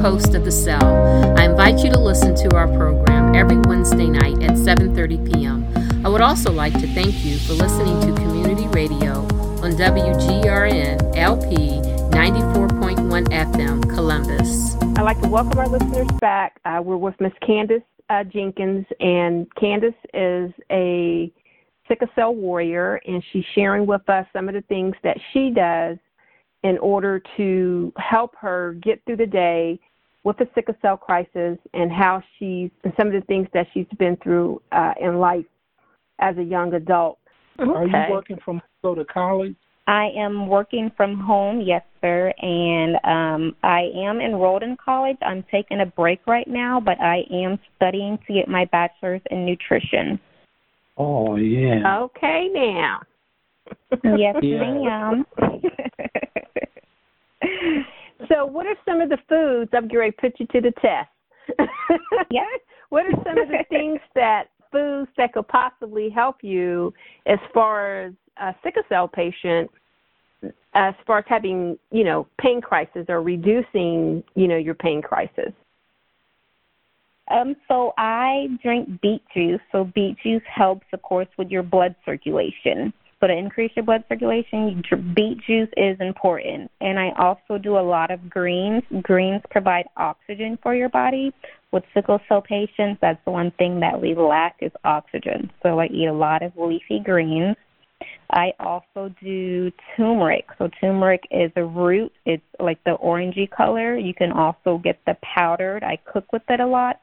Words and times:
host 0.00 0.34
of 0.34 0.44
The 0.44 0.50
Cell. 0.50 0.82
I 1.38 1.44
invite 1.44 1.84
you 1.84 1.90
to 1.90 1.98
listen 1.98 2.34
to 2.34 2.56
our 2.56 2.66
program 2.68 3.34
every 3.34 3.58
Wednesday 3.58 4.08
night 4.08 4.42
at 4.42 4.56
7:30 4.56 5.32
p.m. 5.32 6.06
I 6.06 6.08
would 6.08 6.22
also 6.22 6.50
like 6.50 6.72
to 6.72 6.86
thank 6.94 7.24
you 7.24 7.38
for 7.38 7.52
listening 7.52 8.00
to 8.00 8.20
Community 8.22 8.66
Radio 8.68 9.20
on 9.62 9.72
WGRN 9.72 11.16
LP 11.16 11.54
94.1 12.16 13.26
FM, 13.28 13.82
Columbus. 13.94 14.74
I'd 14.96 15.02
like 15.02 15.20
to 15.20 15.28
welcome 15.28 15.58
our 15.58 15.68
listeners 15.68 16.08
back. 16.18 16.58
Uh, 16.64 16.80
we're 16.82 16.96
with 16.96 17.14
Miss 17.20 17.32
Candice 17.42 17.82
uh, 18.10 18.24
Jenkins, 18.24 18.86
and 19.00 19.46
Candice 19.54 19.94
is 20.12 20.52
a 20.70 21.32
sickle 21.88 22.08
cell 22.14 22.34
warrior, 22.34 23.00
and 23.06 23.22
she's 23.32 23.44
sharing 23.54 23.86
with 23.86 24.06
us 24.08 24.26
some 24.32 24.48
of 24.48 24.54
the 24.54 24.62
things 24.62 24.94
that 25.02 25.16
she 25.32 25.50
does 25.50 25.96
in 26.62 26.76
order 26.78 27.22
to 27.36 27.92
help 27.96 28.34
her 28.36 28.74
get 28.82 29.02
through 29.06 29.16
the 29.16 29.26
day 29.26 29.80
with 30.24 30.36
the 30.38 30.48
sickle 30.54 30.74
cell 30.82 30.96
crisis 30.96 31.58
and 31.72 31.90
how 31.90 32.22
she's 32.38 32.70
and 32.84 32.92
some 32.98 33.08
of 33.08 33.12
the 33.12 33.22
things 33.22 33.48
that 33.54 33.66
she's 33.72 33.86
been 33.98 34.16
through 34.22 34.60
uh, 34.72 34.92
in 35.00 35.18
life 35.18 35.46
as 36.18 36.36
a 36.38 36.42
young 36.42 36.74
adult. 36.74 37.18
Okay. 37.58 37.70
Are 37.70 37.86
you 37.86 38.12
working 38.12 38.38
from 38.44 38.62
go 38.82 38.94
to 38.94 39.04
college? 39.04 39.54
I 39.86 40.10
am 40.16 40.46
working 40.46 40.92
from 40.96 41.18
home, 41.18 41.60
yes, 41.60 41.82
sir, 42.00 42.32
and 42.40 42.94
um, 43.04 43.56
I 43.64 43.90
am 43.96 44.20
enrolled 44.20 44.62
in 44.62 44.76
college. 44.76 45.16
I'm 45.20 45.44
taking 45.50 45.80
a 45.80 45.86
break 45.86 46.20
right 46.28 46.46
now, 46.46 46.80
but 46.80 47.00
I 47.00 47.24
am 47.32 47.58
studying 47.76 48.16
to 48.26 48.32
get 48.32 48.46
my 48.46 48.66
bachelor's 48.66 49.22
in 49.32 49.44
nutrition. 49.44 50.20
Oh 50.96 51.36
yeah. 51.36 52.02
Okay 52.02 52.50
now. 52.52 53.00
yes, 54.16 54.36
ma'am. 54.42 55.26
so, 58.28 58.46
what 58.46 58.66
are 58.66 58.76
some 58.84 59.00
of 59.00 59.08
the 59.08 59.18
foods? 59.28 59.70
I'm 59.74 59.88
going 59.88 60.12
to 60.12 60.16
put 60.16 60.38
you 60.38 60.46
to 60.46 60.60
the 60.60 60.72
test. 60.80 61.10
yeah. 62.30 62.42
What 62.90 63.06
are 63.06 63.22
some 63.24 63.38
of 63.38 63.48
the 63.48 63.64
things 63.68 64.00
that 64.14 64.48
foods 64.72 65.10
that 65.16 65.32
could 65.32 65.48
possibly 65.48 66.10
help 66.10 66.36
you 66.42 66.92
as 67.26 67.38
far 67.52 68.04
as 68.04 68.12
a 68.38 68.54
sickle 68.62 68.82
cell 68.88 69.08
patient 69.08 69.70
as 70.74 70.94
far 71.06 71.18
as 71.18 71.24
having 71.28 71.78
you 71.90 72.04
know 72.04 72.26
pain 72.40 72.60
crisis 72.60 73.04
or 73.08 73.22
reducing 73.22 74.22
you 74.34 74.48
know 74.48 74.56
your 74.56 74.74
pain 74.74 75.02
crisis 75.02 75.52
um 77.30 77.54
so 77.68 77.92
i 77.98 78.46
drink 78.62 78.88
beet 79.00 79.22
juice 79.34 79.60
so 79.72 79.90
beet 79.94 80.16
juice 80.22 80.42
helps 80.46 80.86
of 80.92 81.02
course 81.02 81.28
with 81.36 81.50
your 81.50 81.62
blood 81.62 81.94
circulation 82.04 82.92
so 83.20 83.26
to 83.26 83.36
increase 83.36 83.70
your 83.76 83.84
blood 83.84 84.02
circulation 84.08 84.82
beet 85.14 85.38
juice 85.46 85.68
is 85.76 85.96
important 86.00 86.70
and 86.80 86.98
i 86.98 87.10
also 87.18 87.58
do 87.62 87.76
a 87.76 87.80
lot 87.80 88.10
of 88.10 88.30
greens 88.30 88.82
greens 89.02 89.42
provide 89.50 89.84
oxygen 89.96 90.58
for 90.62 90.74
your 90.74 90.88
body 90.88 91.32
with 91.72 91.84
sickle 91.94 92.20
cell 92.28 92.42
patients, 92.42 92.98
that's 93.00 93.20
the 93.24 93.30
one 93.30 93.52
thing 93.52 93.80
that 93.80 94.00
we 94.00 94.14
lack 94.14 94.56
is 94.60 94.72
oxygen. 94.84 95.50
So 95.62 95.78
I 95.78 95.86
eat 95.86 96.06
a 96.06 96.12
lot 96.12 96.42
of 96.42 96.52
leafy 96.56 97.00
greens. 97.04 97.56
I 98.32 98.52
also 98.58 99.14
do 99.22 99.70
turmeric. 99.96 100.46
So 100.58 100.68
turmeric 100.80 101.22
is 101.30 101.52
a 101.56 101.64
root. 101.64 102.12
It's 102.24 102.42
like 102.58 102.82
the 102.84 102.96
orangey 103.02 103.48
color. 103.50 103.96
You 103.96 104.14
can 104.14 104.32
also 104.32 104.78
get 104.82 104.98
the 105.06 105.16
powdered. 105.22 105.84
I 105.84 105.98
cook 106.12 106.32
with 106.32 106.42
it 106.48 106.60
a 106.60 106.66
lot. 106.66 107.00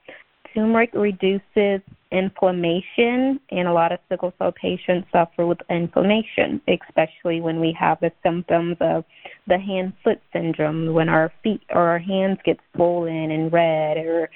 Turmeric 0.53 0.91
reduces 0.93 1.81
inflammation, 2.11 3.39
and 3.51 3.67
a 3.67 3.73
lot 3.73 3.91
of 3.91 3.99
sickle 4.09 4.33
cell 4.37 4.51
patients 4.51 5.07
suffer 5.11 5.45
with 5.45 5.59
inflammation, 5.69 6.61
especially 6.67 7.41
when 7.41 7.59
we 7.59 7.75
have 7.77 7.99
the 7.99 8.11
symptoms 8.23 8.77
of 8.79 9.03
the 9.47 9.57
hand 9.57 9.93
foot 10.03 10.19
syndrome, 10.31 10.93
when 10.93 11.09
our 11.09 11.31
feet 11.43 11.61
or 11.71 11.81
our 11.81 11.99
hands 11.99 12.37
get 12.45 12.57
swollen 12.75 13.31
and 13.31 13.51
red, 13.51 13.97
or 13.97 14.29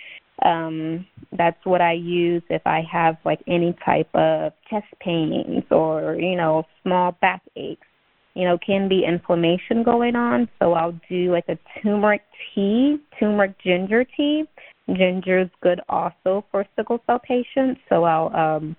um, 0.44 1.06
that's 1.38 1.64
what 1.66 1.82
I 1.82 1.94
use 1.94 2.44
if 2.50 2.62
I 2.66 2.82
have 2.92 3.18
like 3.26 3.42
any 3.48 3.76
type 3.86 4.10
of 4.14 4.54
chest 4.70 4.88
pains 5.00 5.64
or, 5.72 6.16
you 6.16 6.36
know, 6.36 6.66
small 6.84 7.14
back 7.22 7.42
aches. 7.56 7.88
You 8.34 8.46
know, 8.46 8.58
can 8.66 8.88
be 8.88 9.04
inflammation 9.06 9.84
going 9.84 10.16
on. 10.16 10.48
So 10.58 10.72
I'll 10.72 10.98
do 11.10 11.34
like 11.34 11.50
a 11.50 11.58
turmeric 11.82 12.22
tea, 12.56 12.98
turmeric 13.20 13.60
ginger 13.62 14.06
tea. 14.06 14.46
Ginger 14.88 15.40
is 15.40 15.50
good 15.62 15.80
also 15.90 16.46
for 16.52 16.66
sickle 16.76 17.02
cell 17.06 17.20
patients. 17.20 17.82
So 17.90 18.04
I'll 18.04 18.36
um 18.36 18.76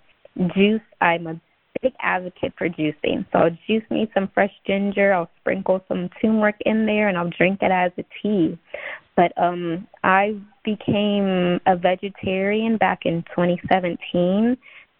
juice 0.55 0.81
I'm 1.01 1.27
a 1.27 1.41
big 1.81 1.93
advocate 2.01 2.53
for 2.57 2.69
juicing. 2.69 3.27
So 3.33 3.39
I'll 3.39 3.57
juice 3.67 3.85
me 3.91 4.11
some 4.15 4.31
fresh 4.35 4.53
ginger, 4.67 5.13
I'll 5.13 5.31
sprinkle 5.41 5.83
some 5.89 6.09
turmeric 6.21 6.57
in 6.65 6.87
there 6.87 7.09
and 7.09 7.17
I'll 7.17 7.31
drink 7.31 7.59
it 7.63 7.73
as 7.73 7.93
a 7.99 8.05
tea. 8.23 8.59
But 9.17 9.33
um 9.41 9.87
I 10.05 10.37
became 10.65 11.61
a 11.67 11.77
vegetarian 11.77 12.77
back 12.77 13.01
in 13.05 13.23
2017. 13.34 14.57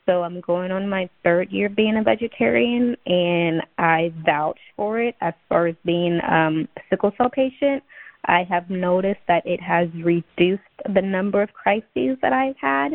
So 0.07 0.23
I'm 0.23 0.41
going 0.41 0.73
on 0.73 0.89
my 0.89 1.09
third 1.23 1.53
year 1.53 1.69
being 1.69 1.97
a 1.97 2.03
vegetarian, 2.03 2.97
and 3.07 3.63
I 3.79 4.13
vouch 4.27 4.59
for 4.77 5.01
it 5.01 5.15
as 5.21 5.34
far 5.49 5.69
as 5.69 5.77
being 5.84 6.19
um, 6.29 6.69
a 6.77 6.81
sickle 6.91 7.13
cell 7.17 7.31
patient. 7.31 7.84
I 8.27 8.44
have 8.49 8.71
noticed 8.71 9.21
that 9.28 9.47
it 9.47 9.60
has 9.60 9.88
reduced 9.94 10.62
the 10.94 11.03
number 11.03 11.43
of 11.43 11.53
crises 11.53 12.16
that 12.22 12.33
I've 12.33 12.56
had. 12.56 12.93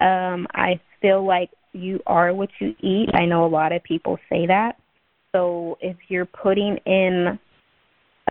Um, 0.00 0.46
I 0.54 0.80
feel 1.00 1.24
like 1.24 1.50
you 1.72 2.00
are 2.06 2.34
what 2.34 2.50
you 2.60 2.74
eat. 2.80 3.10
I 3.14 3.24
know 3.24 3.44
a 3.44 3.48
lot 3.48 3.72
of 3.72 3.82
people 3.82 4.18
say 4.30 4.46
that. 4.46 4.76
So 5.32 5.76
if 5.80 5.96
you're 6.08 6.26
putting 6.26 6.78
in 6.86 7.38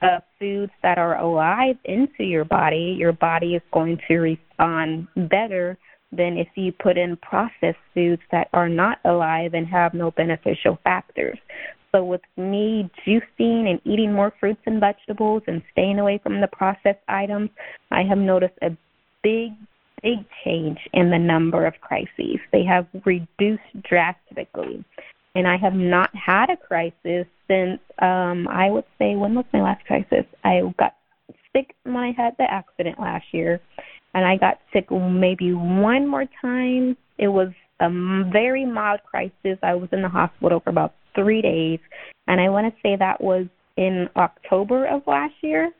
uh, 0.01 0.19
foods 0.39 0.71
that 0.83 0.97
are 0.97 1.17
alive 1.19 1.77
into 1.85 2.23
your 2.23 2.45
body, 2.45 2.95
your 2.97 3.13
body 3.13 3.55
is 3.55 3.61
going 3.71 3.99
to 4.07 4.17
respond 4.17 5.07
better 5.29 5.77
than 6.11 6.37
if 6.37 6.47
you 6.55 6.71
put 6.71 6.97
in 6.97 7.17
processed 7.17 7.77
foods 7.93 8.21
that 8.31 8.47
are 8.53 8.69
not 8.69 8.99
alive 9.05 9.53
and 9.53 9.67
have 9.67 9.93
no 9.93 10.11
beneficial 10.11 10.79
factors. 10.83 11.37
So, 11.97 12.03
with 12.03 12.21
me 12.37 12.89
juicing 13.07 13.69
and 13.69 13.81
eating 13.83 14.13
more 14.13 14.31
fruits 14.39 14.61
and 14.67 14.79
vegetables 14.79 15.41
and 15.47 15.63
staying 15.71 15.97
away 15.97 16.19
from 16.21 16.41
the 16.41 16.47
processed 16.47 17.01
items, 17.07 17.49
I 17.89 18.03
have 18.03 18.19
noticed 18.19 18.53
a 18.61 18.69
big, 19.23 19.53
big 20.03 20.19
change 20.45 20.77
in 20.93 21.09
the 21.09 21.17
number 21.17 21.65
of 21.65 21.73
crises. 21.81 22.37
They 22.51 22.63
have 22.65 22.85
reduced 23.03 23.81
drastically 23.89 24.85
and 25.33 25.47
I 25.47 25.57
have 25.57 25.73
not 25.73 26.09
had 26.15 26.49
a 26.49 26.57
crisis 26.57 27.25
since 27.47 27.79
um 27.99 28.47
I 28.47 28.69
would 28.69 28.85
say 28.99 29.15
when 29.15 29.33
was 29.33 29.45
my 29.53 29.61
last 29.61 29.85
crisis? 29.85 30.25
I 30.43 30.61
got 30.77 30.95
sick 31.53 31.75
when 31.83 31.95
I 31.95 32.11
had 32.11 32.35
the 32.37 32.45
accident 32.49 32.99
last 32.99 33.25
year, 33.31 33.59
and 34.13 34.25
I 34.25 34.37
got 34.37 34.59
sick 34.71 34.91
maybe 34.91 35.53
one 35.53 36.07
more 36.07 36.25
time. 36.41 36.95
It 37.17 37.27
was 37.27 37.49
a 37.79 37.89
very 38.31 38.65
mild 38.65 39.01
crisis. 39.03 39.57
I 39.63 39.75
was 39.75 39.89
in 39.91 40.01
the 40.01 40.09
hospital 40.09 40.59
for 40.59 40.69
about 40.69 40.93
three 41.17 41.41
days, 41.41 41.79
and 42.27 42.39
I 42.39 42.49
want 42.49 42.73
to 42.73 42.81
say 42.81 42.95
that 42.95 43.21
was 43.21 43.47
in 43.75 44.07
October 44.15 44.85
of 44.85 45.01
last 45.07 45.33
year. 45.41 45.71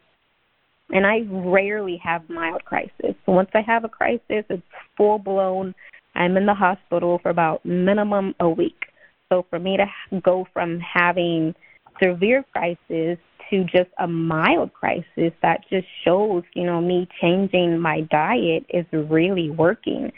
And 0.90 1.06
I 1.06 1.26
rarely 1.30 2.00
have 2.02 2.30
mild 2.30 2.64
crisis. 2.64 3.14
Once 3.28 3.50
I 3.54 3.62
have 3.62 3.84
a 3.84 3.90
crisis, 3.90 4.46
it's 4.50 4.64
full 4.96 5.20
blown. 5.20 5.76
I'm 6.16 6.38
in 6.38 6.46
the 6.46 6.54
hospital 6.54 7.20
for 7.22 7.30
about 7.30 7.66
minimum 7.66 8.34
a 8.40 8.50
week. 8.50 8.86
So 9.28 9.46
for 9.50 9.60
me 9.60 9.78
to 9.78 10.22
go 10.22 10.48
from 10.54 10.80
having 10.80 11.54
severe 12.02 12.46
crisis 12.54 13.18
to 13.50 13.64
just 13.66 13.90
a 14.00 14.08
mild 14.08 14.74
crisis, 14.74 15.34
that 15.42 15.62
just 15.70 15.88
shows, 16.06 16.44
you 16.54 16.64
know, 16.64 16.80
me 16.80 17.08
changing 17.22 17.80
my 17.80 18.02
diet 18.10 18.66
is 18.70 18.86
really 18.92 19.50
working. 19.50 20.12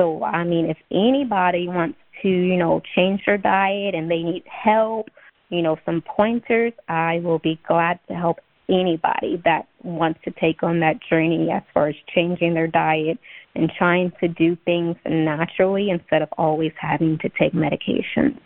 So, 0.00 0.24
I 0.24 0.44
mean, 0.44 0.66
if 0.66 0.78
anybody 0.90 1.68
wants 1.68 1.98
to, 2.24 2.28
you 2.28 2.56
know, 2.56 2.80
change 2.96 3.20
their 3.26 3.38
diet 3.38 3.94
and 3.94 4.10
they 4.10 4.22
need 4.22 4.42
help, 4.46 5.08
you 5.50 5.62
know, 5.62 5.76
some 5.84 6.02
pointers, 6.02 6.72
I 6.88 7.20
will 7.22 7.38
be 7.38 7.60
glad 7.68 8.00
to 8.08 8.14
help 8.14 8.38
anybody 8.68 9.40
that 9.44 9.68
wants 9.82 10.18
to 10.24 10.30
take 10.40 10.62
on 10.62 10.80
that 10.80 10.96
journey 11.08 11.50
as 11.52 11.62
far 11.74 11.88
as 11.88 11.94
changing 12.14 12.54
their 12.54 12.66
diet 12.66 13.18
and 13.54 13.70
trying 13.76 14.10
to 14.20 14.28
do 14.28 14.56
things 14.64 14.96
naturally 15.06 15.90
instead 15.90 16.22
of 16.22 16.28
always 16.38 16.72
having 16.80 17.18
to 17.18 17.28
take 17.38 17.52
medication. 17.54 18.40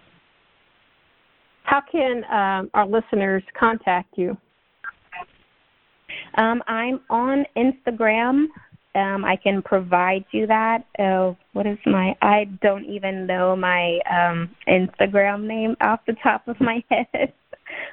How 1.63 1.83
can 1.93 2.25
um, 2.25 2.71
our 2.75 2.87
listeners 2.87 3.43
contact 3.59 4.17
you? 4.17 4.37
Um, 6.37 6.63
I'm 6.67 7.01
on 7.11 7.45
Instagram. 7.57 8.47
Um, 8.95 9.25
I 9.25 9.37
can 9.37 9.63
provide 9.63 10.25
you 10.33 10.47
that. 10.47 10.85
Uh, 10.99 11.35
what 11.53 11.67
is 11.67 11.79
my? 11.87 12.17
I 12.23 12.45
don't 12.63 12.85
even 12.85 13.27
know 13.27 13.55
my 13.55 13.99
um, 14.11 14.51
Instagram 14.67 15.47
name 15.47 15.77
off 15.81 16.01
the 16.07 16.17
top 16.23 16.49
of 16.49 16.57
my 16.61 16.83
head. 16.91 17.33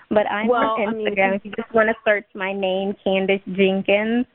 but 0.09 0.29
I'm 0.31 0.47
well, 0.47 0.61
on 0.61 0.95
Instagram. 0.95 1.27
I 1.27 1.29
mean, 1.31 1.33
if 1.35 1.45
you 1.45 1.51
just 1.51 1.73
want 1.73 1.89
to 1.89 1.95
search 2.05 2.25
my 2.33 2.53
name, 2.53 2.95
Candice 3.05 3.43
Jenkins, 3.55 4.25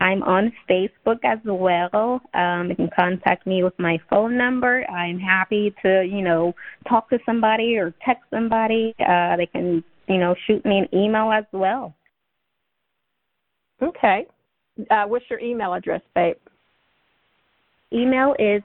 I'm 0.00 0.22
on 0.22 0.52
Facebook 0.70 1.18
as 1.24 1.38
well. 1.44 2.20
Um, 2.32 2.68
you 2.70 2.76
can 2.76 2.90
contact 2.96 3.46
me 3.46 3.64
with 3.64 3.76
my 3.78 3.98
phone 4.08 4.36
number. 4.36 4.88
I'm 4.88 5.18
happy 5.18 5.74
to, 5.82 6.04
you 6.08 6.22
know, 6.22 6.54
talk 6.88 7.10
to 7.10 7.18
somebody 7.26 7.76
or 7.76 7.92
text 8.06 8.24
somebody. 8.30 8.94
Uh, 9.00 9.36
they 9.36 9.46
can, 9.46 9.82
you 10.06 10.18
know, 10.18 10.36
shoot 10.46 10.64
me 10.64 10.78
an 10.78 10.88
email 10.98 11.32
as 11.32 11.44
well. 11.52 11.94
Okay. 13.82 14.26
Uh, 14.90 15.04
what's 15.06 15.28
your 15.28 15.40
email 15.40 15.74
address, 15.74 16.02
babe? 16.14 16.36
Email 17.92 18.36
is 18.38 18.62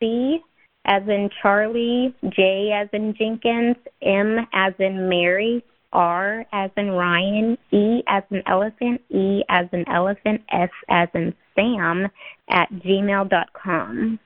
C 0.00 0.40
as 0.84 1.02
in 1.08 1.30
Charlie, 1.40 2.14
J 2.30 2.72
as 2.72 2.88
in 2.92 3.14
Jenkins, 3.14 3.76
M 4.02 4.46
as 4.52 4.74
in 4.78 5.08
Mary, 5.08 5.64
R 5.92 6.44
as 6.52 6.70
in 6.76 6.90
Ryan, 6.90 7.56
E 7.70 8.02
as 8.08 8.22
in 8.30 8.42
elephant, 8.46 9.00
E 9.10 9.42
as 9.48 9.66
in 9.72 9.88
elephant, 9.88 10.42
S 10.50 10.70
as 10.88 11.08
in 11.14 11.34
Sam 11.54 12.08
at 12.48 12.68
gmail 12.70 13.30
dot 13.30 13.52
com. 13.52 14.18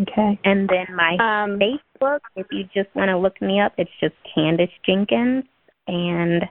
Okay. 0.00 0.38
And 0.44 0.68
then 0.68 0.86
my 0.96 1.12
um, 1.20 1.60
Facebook, 1.60 2.20
if 2.34 2.46
you 2.50 2.64
just 2.74 2.92
want 2.96 3.08
to 3.08 3.16
look 3.16 3.40
me 3.40 3.60
up, 3.60 3.74
it's 3.78 3.90
just 4.00 4.14
Candice 4.36 4.72
Jenkins. 4.84 5.44
And 5.86 6.42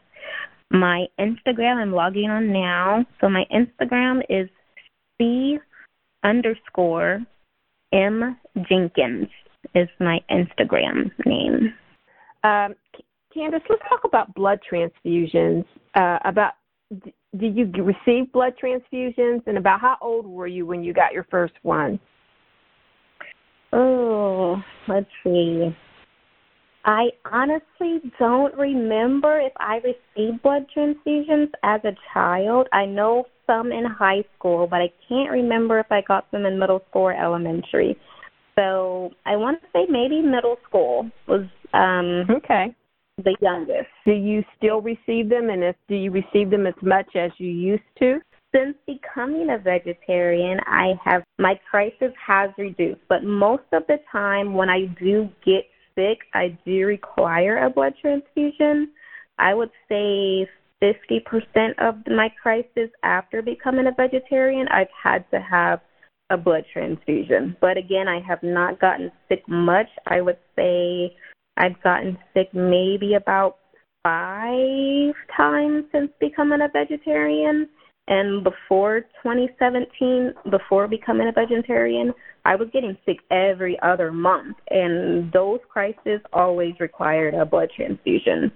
my 0.74 1.06
Instagram, 1.20 1.76
I'm 1.76 1.94
logging 1.94 2.30
on 2.30 2.52
now. 2.52 3.06
So 3.22 3.30
my 3.30 3.46
Instagram 3.54 4.22
is 4.30 4.50
C 5.18 5.60
underscore 6.24 7.22
M 7.94 8.38
Jenkins 8.68 9.28
is 9.76 9.88
my 10.00 10.20
Instagram 10.30 11.12
name. 11.26 11.74
Um, 12.44 12.76
Candice, 13.36 13.62
let's 13.70 13.82
talk 13.88 14.02
about 14.04 14.34
blood 14.36 14.60
transfusions. 14.72 15.66
Uh, 15.96 16.20
about 16.26 16.54
did 17.40 17.56
you 17.56 17.66
receive 17.84 18.32
blood 18.32 18.54
transfusions, 18.64 19.42
and 19.48 19.58
about 19.58 19.80
how 19.80 19.98
old 20.02 20.26
were 20.28 20.48
you 20.48 20.66
when 20.66 20.84
you 20.84 20.94
got 20.94 21.14
your 21.14 21.26
first 21.32 21.54
one? 21.64 22.00
Oh, 23.72 24.62
let's 24.88 25.08
see. 25.24 25.76
I 26.86 27.10
honestly 27.32 28.12
don't 28.20 28.54
remember 28.56 29.40
if 29.40 29.54
I 29.58 29.78
received 29.78 30.42
blood 30.44 30.66
transfusions 30.76 31.50
as 31.64 31.82
a 31.86 31.96
child. 32.14 32.68
I 32.74 32.86
know 32.86 33.26
some 33.48 33.72
in 33.72 33.86
high 33.86 34.24
school, 34.38 34.68
but 34.68 34.82
I 34.82 34.92
can't 35.08 35.32
remember 35.32 35.80
if 35.80 35.92
I 35.92 36.02
got 36.02 36.30
them 36.32 36.46
in 36.46 36.60
middle 36.60 36.82
school 36.90 37.04
or 37.04 37.14
elementary. 37.14 37.98
So 38.56 39.12
I 39.26 39.36
want 39.36 39.62
to 39.62 39.68
say 39.74 39.86
maybe 39.90 40.22
middle 40.22 40.58
school 40.68 41.10
was 41.28 41.46
um 41.74 42.30
okay 42.38 42.76
the 43.24 43.36
youngest. 43.42 43.90
Do 44.06 44.12
you 44.12 44.44
still 44.58 44.82
receive 44.82 45.30
them, 45.30 45.50
and 45.50 45.64
if 45.64 45.76
do 45.88 45.96
you 45.96 46.12
receive 46.12 46.50
them 46.50 46.68
as 46.68 46.74
much 46.82 47.16
as 47.16 47.32
you 47.38 47.50
used 47.50 47.84
to? 48.00 48.20
Since 48.54 48.76
becoming 48.86 49.50
a 49.50 49.58
vegetarian, 49.58 50.60
I 50.68 50.94
have 51.04 51.24
my 51.40 51.60
crisis 51.70 52.12
has 52.26 52.52
reduced, 52.58 53.02
but 53.10 53.24
most 53.24 53.64
of 53.72 53.84
the 53.88 53.98
time 54.12 54.54
when 54.54 54.70
I 54.70 54.86
do 55.00 55.30
get 55.44 55.64
sick, 55.96 56.20
I 56.34 56.58
do 56.66 56.86
require 56.86 57.66
a 57.66 57.70
blood 57.70 57.94
transfusion. 58.02 58.92
I 59.38 59.54
would 59.54 59.72
say 59.90 60.48
50% 60.82 61.80
of 61.80 61.96
my 62.08 62.30
crisis 62.42 62.90
after 63.04 63.42
becoming 63.42 63.88
a 63.88 63.92
vegetarian, 63.92 64.68
I've 64.68 64.88
had 65.02 65.30
to 65.32 65.40
have 65.40 65.80
a 66.30 66.38
blood 66.38 66.66
transfusion. 66.72 67.56
But 67.62 67.78
again, 67.78 68.08
I 68.08 68.20
have 68.28 68.44
not 68.44 68.80
gotten 68.80 69.12
sick 69.30 69.44
much. 69.48 69.88
I 70.06 70.22
would 70.22 70.38
say 70.56 71.16
I've 71.58 71.82
gotten 71.84 72.18
sick 72.34 72.54
maybe 72.54 73.14
about 73.16 73.58
five 74.04 75.14
times 75.36 75.86
since 75.92 76.12
becoming 76.20 76.62
a 76.62 76.68
vegetarian. 76.68 77.70
And 78.08 78.44
before 78.44 79.02
2017, 79.24 80.34
before 80.52 80.88
becoming 80.88 81.28
a 81.28 81.32
vegetarian, 81.32 82.14
I 82.46 82.56
was 82.56 82.68
getting 82.74 82.98
sick 83.06 83.20
every 83.32 83.78
other 83.82 84.12
month, 84.12 84.58
and 84.70 85.32
those 85.32 85.60
crises 85.70 86.20
always 86.34 86.74
required 86.82 87.34
a 87.34 87.46
blood 87.46 87.70
transfusion. 87.76 88.52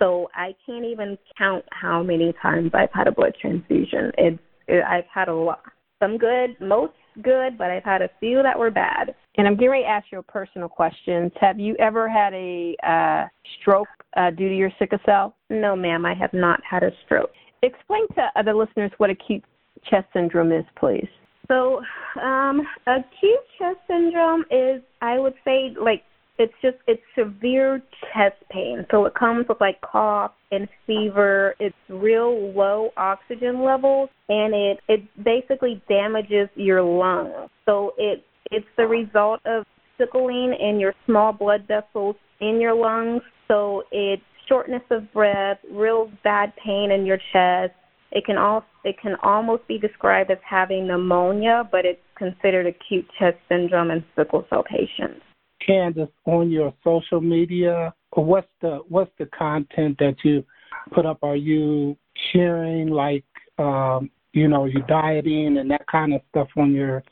So 0.00 0.28
I 0.34 0.54
can't 0.66 0.84
even 0.84 1.16
count 1.36 1.64
how 1.70 2.02
many 2.02 2.32
times 2.42 2.72
I've 2.74 2.92
had 2.92 3.06
a 3.06 3.12
blood 3.12 3.34
transfusion. 3.40 4.10
It's 4.18 4.38
it, 4.66 4.84
I've 4.84 5.06
had 5.12 5.28
a 5.28 5.34
lot. 5.34 5.62
Some 6.00 6.18
good, 6.18 6.56
most 6.60 6.92
good, 7.22 7.58
but 7.58 7.70
I've 7.70 7.84
had 7.84 8.02
a 8.02 8.10
few 8.20 8.42
that 8.42 8.58
were 8.58 8.70
bad. 8.70 9.14
And 9.36 9.46
I'm 9.46 9.54
getting 9.54 9.70
ready 9.70 9.84
to 9.84 9.88
ask 9.88 10.06
you 10.12 10.18
a 10.18 10.22
personal 10.22 10.68
questions. 10.68 11.32
Have 11.40 11.58
you 11.58 11.74
ever 11.78 12.08
had 12.08 12.32
a 12.34 12.76
uh, 12.86 13.26
stroke 13.60 13.88
uh, 14.16 14.30
due 14.30 14.48
to 14.48 14.54
your 14.54 14.70
sickle 14.78 14.98
cell? 15.04 15.34
No, 15.50 15.74
ma'am, 15.74 16.04
I 16.04 16.14
have 16.14 16.32
not 16.32 16.60
had 16.68 16.82
a 16.82 16.90
stroke. 17.04 17.30
Explain 17.62 18.06
to 18.14 18.28
other 18.36 18.54
listeners 18.54 18.90
what 18.98 19.10
acute 19.10 19.44
chest 19.88 20.06
syndrome 20.12 20.52
is, 20.52 20.64
please. 20.78 21.08
So, 21.48 21.80
um, 22.22 22.60
acute 22.86 23.40
chest 23.58 23.78
syndrome 23.86 24.44
is, 24.50 24.82
I 25.00 25.18
would 25.18 25.34
say, 25.44 25.74
like 25.80 26.02
it's 26.38 26.52
just 26.62 26.76
it's 26.86 27.02
severe 27.16 27.82
chest 28.12 28.36
pain. 28.50 28.86
So 28.90 29.04
it 29.06 29.14
comes 29.14 29.46
with 29.48 29.60
like 29.60 29.80
cough 29.80 30.32
and 30.52 30.68
fever. 30.86 31.54
It's 31.58 31.74
real 31.88 32.52
low 32.52 32.90
oxygen 32.96 33.64
levels, 33.64 34.08
and 34.28 34.54
it 34.54 34.78
it 34.88 35.24
basically 35.24 35.82
damages 35.88 36.48
your 36.54 36.82
lungs. 36.82 37.50
So 37.66 37.92
it 37.98 38.24
it's 38.50 38.66
the 38.76 38.86
result 38.86 39.40
of 39.44 39.64
sickling 39.98 40.56
in 40.58 40.78
your 40.78 40.94
small 41.06 41.32
blood 41.32 41.66
vessels 41.66 42.16
in 42.40 42.60
your 42.60 42.74
lungs. 42.74 43.22
So 43.48 43.82
it's 43.90 44.22
shortness 44.48 44.82
of 44.90 45.12
breath, 45.12 45.58
real 45.70 46.10
bad 46.24 46.52
pain 46.62 46.90
in 46.90 47.06
your 47.06 47.18
chest. 47.32 47.74
It 48.10 48.24
can 48.24 48.38
all 48.38 48.64
it 48.84 48.96
can 49.00 49.16
almost 49.22 49.66
be 49.68 49.78
described 49.78 50.30
as 50.30 50.38
having 50.48 50.86
pneumonia, 50.86 51.68
but 51.70 51.84
it's 51.84 52.00
considered 52.16 52.66
acute 52.66 53.06
chest 53.18 53.36
syndrome 53.48 53.90
in 53.90 54.02
sickle 54.16 54.46
cell 54.48 54.64
patients. 54.64 55.20
Candice, 55.66 56.08
on 56.24 56.50
your 56.50 56.72
social 56.82 57.20
media, 57.20 57.92
what's 58.14 58.48
the 58.62 58.80
what's 58.88 59.10
the 59.18 59.26
content 59.26 59.96
that 59.98 60.16
you 60.24 60.44
put 60.94 61.04
up? 61.04 61.18
Are 61.22 61.36
you 61.36 61.96
sharing 62.32 62.88
like 62.88 63.24
um, 63.58 64.10
you 64.32 64.48
know, 64.48 64.66
you 64.66 64.82
dieting 64.82 65.58
and 65.58 65.70
that 65.70 65.86
kind 65.86 66.14
of 66.14 66.20
stuff 66.30 66.48
on 66.56 66.72
your 66.72 67.02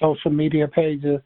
social 0.00 0.30
media 0.30 0.68
pages? 0.68 1.20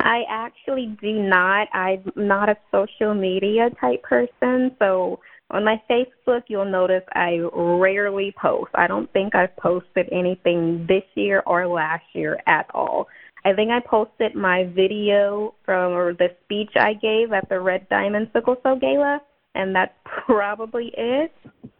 I 0.00 0.22
actually 0.28 0.96
do 1.00 1.12
not. 1.12 1.68
I'm 1.72 2.10
not 2.16 2.48
a 2.48 2.56
social 2.70 3.14
media 3.14 3.70
type 3.80 4.02
person. 4.02 4.74
So 4.78 5.20
on 5.50 5.64
my 5.64 5.80
Facebook, 5.88 6.42
you'll 6.48 6.70
notice 6.70 7.02
I 7.12 7.40
rarely 7.52 8.34
post. 8.40 8.70
I 8.74 8.86
don't 8.86 9.12
think 9.12 9.34
I've 9.34 9.54
posted 9.56 10.08
anything 10.10 10.86
this 10.88 11.04
year 11.14 11.42
or 11.46 11.66
last 11.66 12.04
year 12.14 12.38
at 12.46 12.66
all. 12.74 13.06
I 13.44 13.52
think 13.52 13.70
I 13.70 13.80
posted 13.80 14.34
my 14.34 14.64
video 14.64 15.54
from 15.64 15.92
or 15.92 16.14
the 16.14 16.28
speech 16.44 16.70
I 16.76 16.94
gave 16.94 17.32
at 17.32 17.48
the 17.48 17.60
Red 17.60 17.88
Diamond 17.88 18.30
Sickle 18.32 18.56
Cell 18.62 18.78
Gala, 18.78 19.20
and 19.54 19.74
that's 19.74 19.92
probably 20.26 20.92
it. 20.96 21.32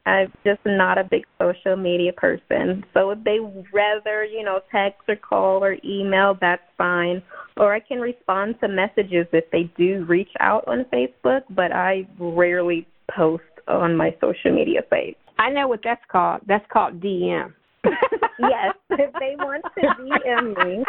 I'm 0.04 0.32
just 0.44 0.60
not 0.66 0.98
a 0.98 1.04
big 1.04 1.24
social 1.40 1.76
media 1.76 2.12
person. 2.12 2.84
So 2.92 3.10
if 3.10 3.22
they 3.24 3.38
rather, 3.72 4.24
you 4.24 4.44
know, 4.44 4.60
text 4.70 5.02
or 5.08 5.16
call 5.16 5.62
or 5.62 5.76
email, 5.84 6.36
that's 6.40 6.62
fine. 6.76 7.22
Or 7.56 7.74
I 7.74 7.80
can 7.80 8.00
respond 8.00 8.56
to 8.60 8.68
messages 8.68 9.26
if 9.32 9.50
they 9.52 9.70
do 9.76 10.04
reach 10.08 10.30
out 10.40 10.66
on 10.66 10.84
Facebook, 10.92 11.42
but 11.50 11.72
I 11.72 12.06
rarely 12.18 12.86
post 13.14 13.42
on 13.68 13.96
my 13.96 14.14
social 14.20 14.52
media 14.52 14.80
sites. 14.90 15.18
I 15.38 15.50
know 15.50 15.68
what 15.68 15.80
that's 15.84 16.02
called. 16.10 16.40
That's 16.46 16.64
called 16.72 17.00
DM. 17.00 17.52
yes, 17.84 18.74
if 18.90 19.12
they 19.20 19.36
want 19.38 19.64
to 19.74 19.80
DM 19.98 20.56
me. 20.66 20.84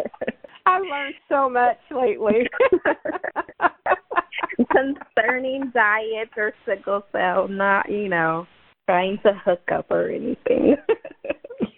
I 0.67 0.79
learned 0.79 1.15
so 1.29 1.49
much 1.49 1.77
lately. 1.91 2.47
Concerning 4.71 5.71
diet 5.73 6.29
or 6.37 6.53
sickle 6.65 7.03
cell, 7.11 7.47
not, 7.47 7.89
you 7.89 8.09
know, 8.09 8.47
trying 8.87 9.19
to 9.23 9.33
hook 9.45 9.61
up 9.73 9.91
or 9.91 10.09
anything. 10.09 10.75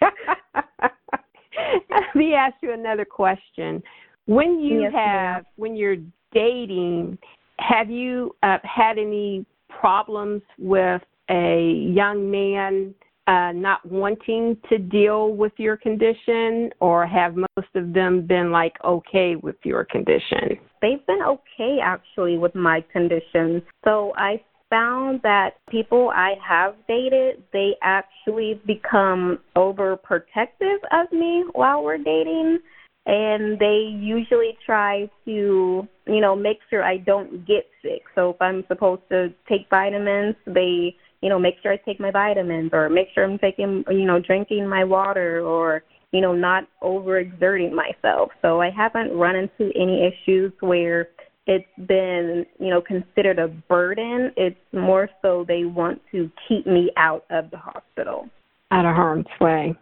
Let 1.90 2.14
me 2.14 2.34
ask 2.34 2.54
you 2.62 2.72
another 2.72 3.04
question. 3.04 3.82
When 4.26 4.58
you 4.60 4.82
yes, 4.82 4.92
have, 4.94 5.42
ma'am. 5.42 5.46
when 5.56 5.76
you're 5.76 5.96
dating, 6.32 7.18
have 7.58 7.90
you 7.90 8.34
uh, 8.42 8.58
had 8.62 8.98
any 8.98 9.44
problems 9.68 10.42
with 10.58 11.02
a 11.30 11.86
young 11.92 12.30
man 12.30 12.94
uh, 13.28 13.52
not 13.52 13.84
wanting 13.84 14.56
to 14.70 14.78
deal 14.78 15.34
with 15.34 15.52
your 15.58 15.76
condition, 15.76 16.70
or 16.80 17.06
have 17.06 17.36
most 17.36 17.68
of 17.74 17.92
them 17.92 18.26
been 18.26 18.50
like 18.50 18.72
okay 18.84 19.36
with 19.36 19.56
your 19.64 19.84
condition? 19.84 20.58
They've 20.80 21.06
been 21.06 21.22
okay 21.22 21.78
actually 21.82 22.38
with 22.38 22.54
my 22.54 22.82
condition. 22.90 23.62
So 23.84 24.14
I 24.16 24.42
found 24.70 25.20
that 25.22 25.56
people 25.70 26.10
I 26.14 26.34
have 26.46 26.74
dated, 26.88 27.42
they 27.52 27.72
actually 27.82 28.60
become 28.66 29.38
overprotective 29.56 30.78
of 30.90 31.12
me 31.12 31.44
while 31.52 31.84
we're 31.84 31.98
dating 31.98 32.58
and 33.06 33.58
they 33.58 33.88
usually 33.98 34.56
try 34.66 35.08
to, 35.24 35.88
you 36.06 36.20
know, 36.20 36.36
make 36.36 36.58
sure 36.68 36.84
I 36.84 36.98
don't 36.98 37.46
get 37.46 37.66
sick. 37.82 38.02
So 38.14 38.30
if 38.30 38.36
I'm 38.42 38.64
supposed 38.68 39.02
to 39.08 39.32
take 39.48 39.66
vitamins, 39.70 40.36
they 40.46 40.94
you 41.20 41.28
know, 41.28 41.38
make 41.38 41.56
sure 41.62 41.72
I 41.72 41.76
take 41.76 42.00
my 42.00 42.10
vitamins 42.10 42.70
or 42.72 42.88
make 42.88 43.08
sure 43.14 43.24
I'm 43.24 43.38
taking, 43.38 43.84
you 43.90 44.04
know, 44.04 44.20
drinking 44.20 44.68
my 44.68 44.84
water 44.84 45.40
or, 45.40 45.82
you 46.12 46.20
know, 46.20 46.32
not 46.32 46.64
overexerting 46.82 47.72
myself. 47.72 48.30
So 48.42 48.60
I 48.60 48.70
haven't 48.70 49.12
run 49.12 49.36
into 49.36 49.72
any 49.76 50.06
issues 50.06 50.52
where 50.60 51.08
it's 51.46 51.66
been, 51.86 52.46
you 52.60 52.70
know, 52.70 52.80
considered 52.80 53.38
a 53.38 53.48
burden. 53.48 54.32
It's 54.36 54.56
more 54.72 55.08
so 55.22 55.44
they 55.48 55.64
want 55.64 56.00
to 56.12 56.30
keep 56.46 56.66
me 56.66 56.92
out 56.96 57.24
of 57.30 57.50
the 57.50 57.56
hospital. 57.56 58.28
Out 58.70 58.84
of 58.84 58.94
harm's 58.94 59.26
way. 59.40 59.74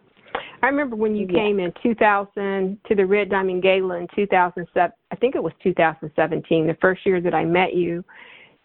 I 0.63 0.67
remember 0.67 0.97
when 0.97 1.15
you 1.15 1.27
yeah. 1.29 1.39
came 1.39 1.61
in 1.61 1.73
2000 1.83 2.79
to 2.89 2.95
the 2.95 3.05
Red 3.05 3.31
Diamond 3.31 3.63
Gala 3.63 3.99
in 3.99 4.07
2007. 4.15 4.93
I 5.11 5.17
think 5.17 5.35
it 5.35 5.43
was 5.43 5.53
2017, 5.63 6.67
the 6.67 6.77
first 6.81 7.05
year 7.05 7.21
that 7.21 7.35
I 7.35 7.45
met 7.45 7.75
you. 7.75 8.05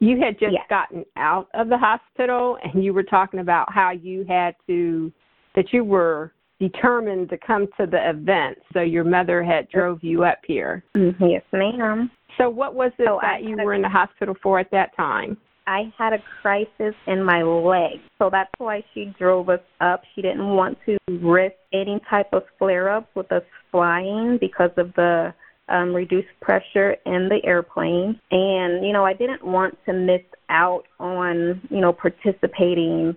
You 0.01 0.19
had 0.19 0.39
just 0.39 0.53
yeah. 0.53 0.67
gotten 0.67 1.05
out 1.15 1.47
of 1.53 1.69
the 1.69 1.77
hospital, 1.77 2.57
and 2.63 2.83
you 2.83 2.91
were 2.91 3.03
talking 3.03 3.39
about 3.39 3.71
how 3.71 3.91
you 3.91 4.25
had 4.27 4.55
to, 4.65 5.11
that 5.55 5.71
you 5.71 5.83
were 5.83 6.33
determined 6.59 7.29
to 7.29 7.37
come 7.37 7.67
to 7.79 7.85
the 7.85 8.09
event. 8.09 8.57
So 8.73 8.81
your 8.81 9.03
mother 9.03 9.43
had 9.43 9.69
drove 9.69 10.03
you 10.03 10.23
up 10.23 10.39
here. 10.45 10.83
Mm-hmm. 10.97 11.23
Yes, 11.25 11.43
ma'am. 11.53 12.09
So 12.39 12.49
what 12.49 12.73
was 12.73 12.91
it 12.97 13.05
so 13.05 13.19
that 13.21 13.43
you 13.43 13.55
were 13.63 13.75
in 13.75 13.83
the 13.83 13.89
hospital 13.89 14.35
for 14.41 14.59
at 14.59 14.71
that 14.71 14.95
time? 14.97 15.37
I 15.67 15.93
had 15.95 16.13
a 16.13 16.17
crisis 16.41 16.95
in 17.05 17.23
my 17.23 17.43
leg. 17.43 17.99
So 18.17 18.29
that's 18.31 18.51
why 18.57 18.83
she 18.93 19.13
drove 19.19 19.49
us 19.49 19.59
up. 19.81 20.01
She 20.15 20.23
didn't 20.23 20.49
want 20.49 20.79
to 20.87 20.97
risk 21.07 21.55
any 21.73 22.01
type 22.09 22.33
of 22.33 22.41
flare 22.57 22.89
up 22.89 23.07
with 23.15 23.31
us 23.31 23.43
flying 23.71 24.39
because 24.41 24.71
of 24.77 24.91
the 24.95 25.33
um, 25.71 25.93
reduced 25.95 26.27
pressure 26.41 26.95
in 27.05 27.29
the 27.29 27.39
airplane. 27.43 28.19
And, 28.29 28.85
you 28.85 28.93
know, 28.93 29.05
I 29.05 29.13
didn't 29.13 29.43
want 29.43 29.77
to 29.85 29.93
miss 29.93 30.21
out 30.49 30.83
on, 30.99 31.61
you 31.69 31.79
know, 31.79 31.93
participating 31.93 33.15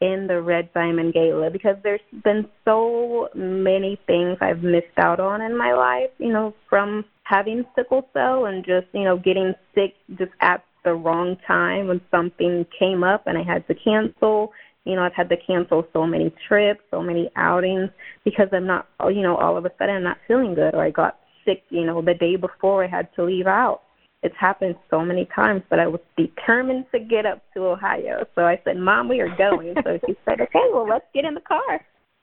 in 0.00 0.26
the 0.26 0.40
Red 0.42 0.72
Diamond 0.74 1.14
Gala 1.14 1.50
because 1.50 1.76
there's 1.82 2.00
been 2.22 2.46
so 2.64 3.28
many 3.34 3.98
things 4.06 4.36
I've 4.40 4.62
missed 4.62 4.98
out 4.98 5.18
on 5.18 5.40
in 5.40 5.56
my 5.56 5.72
life, 5.72 6.10
you 6.18 6.32
know, 6.32 6.54
from 6.68 7.04
having 7.22 7.64
sickle 7.74 8.06
cell 8.12 8.44
and 8.44 8.64
just, 8.64 8.86
you 8.92 9.04
know, 9.04 9.16
getting 9.16 9.54
sick 9.74 9.94
just 10.18 10.32
at 10.40 10.62
the 10.84 10.92
wrong 10.92 11.36
time 11.46 11.88
when 11.88 12.00
something 12.10 12.66
came 12.78 13.02
up 13.02 13.26
and 13.26 13.38
I 13.38 13.42
had 13.42 13.66
to 13.68 13.74
cancel. 13.74 14.52
You 14.84 14.96
know, 14.96 15.02
I've 15.02 15.14
had 15.14 15.30
to 15.30 15.36
cancel 15.38 15.86
so 15.94 16.06
many 16.06 16.34
trips, 16.46 16.80
so 16.90 17.00
many 17.00 17.30
outings 17.36 17.88
because 18.24 18.48
I'm 18.52 18.66
not, 18.66 18.86
you 19.06 19.22
know, 19.22 19.36
all 19.36 19.56
of 19.56 19.64
a 19.64 19.70
sudden 19.78 19.96
I'm 19.96 20.02
not 20.02 20.18
feeling 20.28 20.54
good 20.54 20.74
or 20.74 20.84
I 20.84 20.90
got 20.90 21.18
sick, 21.44 21.62
you 21.70 21.84
know, 21.84 22.00
the 22.02 22.14
day 22.14 22.36
before 22.36 22.84
I 22.84 22.88
had 22.88 23.08
to 23.16 23.24
leave 23.24 23.46
out. 23.46 23.82
It's 24.22 24.34
happened 24.38 24.76
so 24.88 25.04
many 25.04 25.28
times, 25.34 25.62
but 25.68 25.78
I 25.78 25.86
was 25.86 26.00
determined 26.16 26.86
to 26.92 26.98
get 26.98 27.26
up 27.26 27.42
to 27.52 27.66
Ohio. 27.66 28.24
So 28.34 28.42
I 28.42 28.58
said, 28.64 28.78
Mom, 28.78 29.06
we 29.08 29.20
are 29.20 29.34
going. 29.36 29.74
so 29.84 29.98
she 30.06 30.16
said, 30.24 30.40
Okay, 30.40 30.64
well, 30.72 30.88
let's 30.88 31.04
get 31.14 31.26
in 31.26 31.34
the 31.34 31.42
car. 31.42 31.80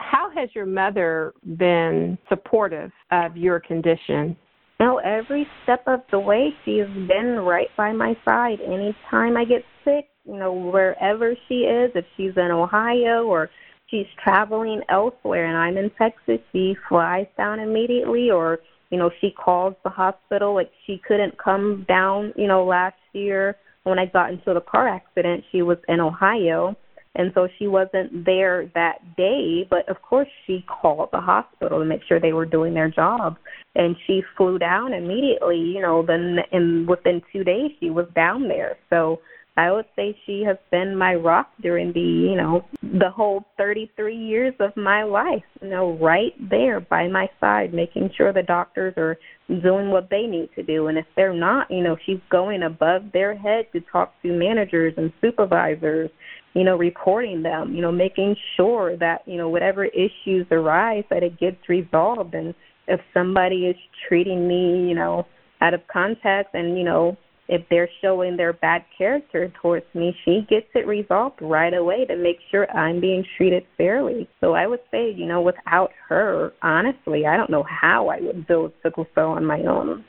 How 0.00 0.30
has 0.34 0.48
your 0.54 0.66
mother 0.66 1.32
been 1.56 2.18
supportive 2.28 2.90
of 3.12 3.36
your 3.36 3.60
condition? 3.60 4.36
Know, 4.80 4.98
every 4.98 5.46
step 5.62 5.82
of 5.86 6.00
the 6.10 6.18
way, 6.18 6.50
she's 6.64 6.86
been 7.08 7.40
right 7.40 7.68
by 7.76 7.92
my 7.92 8.16
side. 8.24 8.58
Anytime 8.60 9.36
I 9.36 9.44
get 9.44 9.64
sick, 9.84 10.06
you 10.24 10.36
know, 10.36 10.52
wherever 10.52 11.34
she 11.48 11.60
is, 11.60 11.90
if 11.94 12.04
she's 12.16 12.32
in 12.36 12.50
Ohio 12.50 13.24
or 13.24 13.50
she's 13.90 14.06
traveling 14.22 14.82
elsewhere 14.88 15.46
and 15.46 15.56
I'm 15.56 15.76
in 15.76 15.90
Texas, 15.98 16.40
she 16.52 16.76
flies 16.88 17.26
down 17.36 17.60
immediately 17.60 18.30
or 18.30 18.60
you 18.90 18.98
know, 18.98 19.10
she 19.20 19.30
calls 19.30 19.74
the 19.84 19.90
hospital. 19.90 20.54
Like 20.54 20.70
she 20.86 21.00
couldn't 21.06 21.36
come 21.42 21.84
down, 21.88 22.32
you 22.36 22.46
know, 22.46 22.64
last 22.64 22.96
year 23.12 23.56
when 23.84 23.98
I 23.98 24.06
got 24.06 24.30
into 24.30 24.54
the 24.54 24.60
car 24.60 24.88
accident. 24.88 25.44
She 25.52 25.62
was 25.62 25.78
in 25.88 26.00
Ohio, 26.00 26.76
and 27.14 27.30
so 27.34 27.48
she 27.58 27.66
wasn't 27.66 28.24
there 28.24 28.70
that 28.74 29.16
day. 29.16 29.66
But 29.68 29.88
of 29.88 30.00
course, 30.02 30.28
she 30.46 30.64
called 30.80 31.10
the 31.12 31.20
hospital 31.20 31.78
to 31.78 31.84
make 31.84 32.00
sure 32.08 32.20
they 32.20 32.32
were 32.32 32.46
doing 32.46 32.74
their 32.74 32.90
job, 32.90 33.36
and 33.74 33.96
she 34.06 34.22
flew 34.36 34.58
down 34.58 34.94
immediately. 34.94 35.58
You 35.58 35.82
know, 35.82 36.02
then 36.06 36.38
in 36.52 36.86
within 36.88 37.22
two 37.32 37.44
days 37.44 37.72
she 37.80 37.90
was 37.90 38.06
down 38.14 38.48
there. 38.48 38.76
So 38.90 39.20
I 39.58 39.72
would 39.72 39.86
say 39.96 40.16
she 40.24 40.44
has 40.46 40.56
been 40.70 40.94
my 40.94 41.16
rock 41.16 41.50
during 41.60 41.92
the, 41.92 41.98
you 41.98 42.36
know, 42.36 42.64
the 42.80 43.10
whole 43.10 43.44
33 43.56 44.16
years 44.16 44.54
of 44.60 44.76
my 44.76 45.02
life, 45.02 45.42
you 45.60 45.68
know, 45.68 45.98
right 46.00 46.32
there 46.48 46.78
by 46.78 47.08
my 47.08 47.28
side, 47.40 47.74
making 47.74 48.10
sure 48.16 48.32
the 48.32 48.44
doctors 48.44 48.94
are 48.96 49.18
doing 49.48 49.90
what 49.90 50.10
they 50.10 50.26
need 50.26 50.50
to 50.54 50.62
do. 50.62 50.86
And 50.86 50.96
if 50.96 51.06
they're 51.16 51.34
not, 51.34 51.72
you 51.72 51.82
know, 51.82 51.96
she's 52.06 52.20
going 52.30 52.62
above 52.62 53.10
their 53.12 53.36
head 53.36 53.66
to 53.72 53.80
talk 53.90 54.14
to 54.22 54.28
managers 54.28 54.94
and 54.96 55.12
supervisors, 55.20 56.08
you 56.54 56.62
know, 56.62 56.76
reporting 56.76 57.42
them, 57.42 57.74
you 57.74 57.82
know, 57.82 57.90
making 57.90 58.36
sure 58.56 58.96
that, 58.98 59.22
you 59.26 59.38
know, 59.38 59.48
whatever 59.48 59.86
issues 59.86 60.46
arise, 60.52 61.02
that 61.10 61.24
it 61.24 61.36
gets 61.36 61.68
resolved. 61.68 62.32
And 62.32 62.54
if 62.86 63.00
somebody 63.12 63.66
is 63.66 63.76
treating 64.06 64.46
me, 64.46 64.88
you 64.88 64.94
know, 64.94 65.26
out 65.60 65.74
of 65.74 65.80
context 65.88 66.54
and, 66.54 66.78
you 66.78 66.84
know, 66.84 67.16
if 67.48 67.62
they're 67.70 67.88
showing 68.02 68.36
their 68.36 68.52
bad 68.52 68.84
character 68.96 69.52
towards 69.60 69.86
me, 69.94 70.14
she 70.24 70.46
gets 70.48 70.66
it 70.74 70.86
resolved 70.86 71.40
right 71.40 71.72
away 71.72 72.04
to 72.04 72.16
make 72.16 72.36
sure 72.50 72.70
I'm 72.70 73.00
being 73.00 73.24
treated 73.36 73.64
fairly. 73.76 74.28
So 74.40 74.52
I 74.52 74.66
would 74.66 74.80
say, 74.90 75.10
you 75.10 75.26
know, 75.26 75.40
without 75.40 75.90
her, 76.08 76.52
honestly, 76.62 77.26
I 77.26 77.36
don't 77.36 77.50
know 77.50 77.64
how 77.64 78.08
I 78.08 78.20
would 78.20 78.46
build 78.46 78.72
sickle 78.82 79.06
cell 79.14 79.30
on 79.30 79.44
my 79.44 79.60
own. 79.62 80.04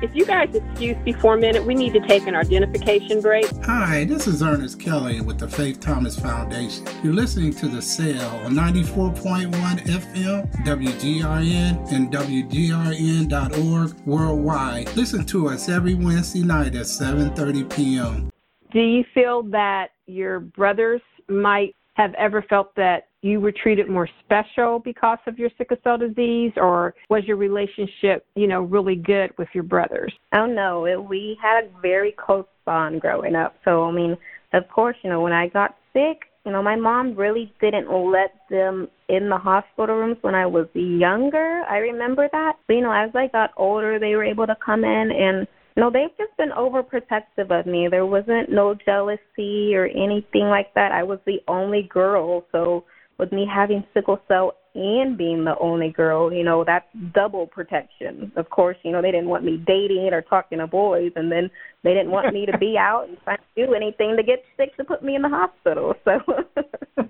If 0.00 0.14
you 0.14 0.24
guys 0.24 0.54
excuse 0.54 0.96
me 0.98 1.12
for 1.12 1.34
a 1.34 1.38
minute, 1.38 1.64
we 1.64 1.74
need 1.74 1.92
to 1.94 2.00
take 2.06 2.28
an 2.28 2.36
identification 2.36 3.20
break. 3.20 3.46
Hi, 3.64 4.04
this 4.04 4.28
is 4.28 4.44
Ernest 4.44 4.78
Kelly 4.78 5.20
with 5.20 5.40
the 5.40 5.48
Faith 5.48 5.80
Thomas 5.80 6.16
Foundation. 6.16 6.86
You're 7.02 7.14
listening 7.14 7.52
to 7.54 7.66
The 7.66 7.82
Cell 7.82 8.36
on 8.44 8.52
94.1 8.52 9.50
FM, 9.50 10.64
WGRN, 10.64 11.92
and 11.92 12.12
WGRN.org 12.12 14.06
worldwide. 14.06 14.96
Listen 14.96 15.26
to 15.26 15.48
us 15.48 15.68
every 15.68 15.94
Wednesday 15.94 16.44
night 16.44 16.76
at 16.76 16.86
7.30 16.86 17.74
p.m. 17.74 18.30
Do 18.70 18.78
you 18.78 19.04
feel 19.12 19.42
that 19.50 19.88
your 20.06 20.38
brothers 20.38 21.00
might 21.28 21.74
have 21.94 22.14
ever 22.14 22.42
felt 22.42 22.72
that 22.76 23.07
you 23.22 23.40
were 23.40 23.52
treated 23.52 23.88
more 23.88 24.08
special 24.24 24.78
because 24.78 25.18
of 25.26 25.38
your 25.38 25.50
sickle 25.58 25.76
cell 25.82 25.98
disease 25.98 26.52
or 26.56 26.94
was 27.10 27.24
your 27.24 27.36
relationship 27.36 28.24
you 28.34 28.46
know 28.46 28.62
really 28.62 28.96
good 28.96 29.30
with 29.38 29.48
your 29.54 29.64
brothers? 29.64 30.12
Oh 30.34 30.46
no 30.46 30.86
it, 30.86 31.02
we 31.02 31.36
had 31.42 31.64
a 31.64 31.80
very 31.80 32.12
close 32.12 32.46
bond 32.64 33.00
growing 33.00 33.34
up. 33.34 33.56
So 33.64 33.84
i 33.84 33.92
mean 33.92 34.16
of 34.52 34.68
course 34.68 34.96
you 35.02 35.10
know 35.10 35.20
when 35.20 35.32
i 35.32 35.48
got 35.48 35.76
sick 35.92 36.22
you 36.46 36.52
know 36.52 36.62
my 36.62 36.76
mom 36.76 37.14
really 37.14 37.52
didn't 37.60 37.90
let 37.90 38.34
them 38.50 38.88
in 39.08 39.28
the 39.28 39.36
hospital 39.36 39.96
rooms 39.96 40.18
when 40.20 40.34
i 40.34 40.46
was 40.46 40.66
younger. 40.74 41.62
I 41.68 41.78
remember 41.78 42.28
that. 42.30 42.52
But 42.66 42.74
you 42.74 42.82
know 42.82 42.92
as 42.92 43.10
i 43.14 43.26
got 43.28 43.50
older 43.56 43.98
they 43.98 44.14
were 44.14 44.24
able 44.24 44.46
to 44.46 44.56
come 44.64 44.84
in 44.84 45.10
and 45.10 45.46
no, 45.76 45.92
they've 45.92 46.16
just 46.18 46.36
been 46.36 46.50
overprotective 46.50 47.56
of 47.56 47.64
me. 47.64 47.86
There 47.88 48.04
wasn't 48.04 48.50
no 48.50 48.74
jealousy 48.74 49.76
or 49.76 49.86
anything 49.86 50.48
like 50.48 50.74
that. 50.74 50.90
I 50.90 51.04
was 51.04 51.20
the 51.24 51.38
only 51.46 51.88
girl, 51.88 52.44
so 52.50 52.82
with 53.18 53.32
me 53.32 53.46
having 53.52 53.84
sickle 53.92 54.20
cell 54.28 54.54
and 54.74 55.18
being 55.18 55.44
the 55.44 55.58
only 55.58 55.90
girl, 55.90 56.32
you 56.32 56.44
know, 56.44 56.64
that's 56.64 56.86
double 57.12 57.46
protection. 57.46 58.30
Of 58.36 58.50
course, 58.50 58.76
you 58.84 58.92
know, 58.92 59.02
they 59.02 59.10
didn't 59.10 59.28
want 59.28 59.44
me 59.44 59.62
dating 59.66 60.10
or 60.12 60.22
talking 60.22 60.58
to 60.58 60.66
boys 60.66 61.12
and 61.16 61.30
then 61.30 61.50
they 61.82 61.94
didn't 61.94 62.12
want 62.12 62.32
me 62.32 62.46
to 62.46 62.56
be 62.58 62.76
out 62.78 63.08
and 63.08 63.18
trying 63.24 63.38
to 63.38 63.66
do 63.66 63.74
anything 63.74 64.16
to 64.16 64.22
get 64.22 64.44
sick 64.56 64.76
to 64.76 64.84
put 64.84 65.02
me 65.02 65.16
in 65.16 65.22
the 65.22 65.28
hospital. 65.28 65.94
So 66.04 66.20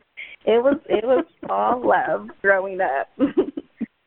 it 0.47 0.63
was 0.63 0.79
it 0.89 1.05
was 1.05 1.25
all 1.49 1.87
love 1.87 2.29
growing 2.41 2.81
up. 2.81 3.09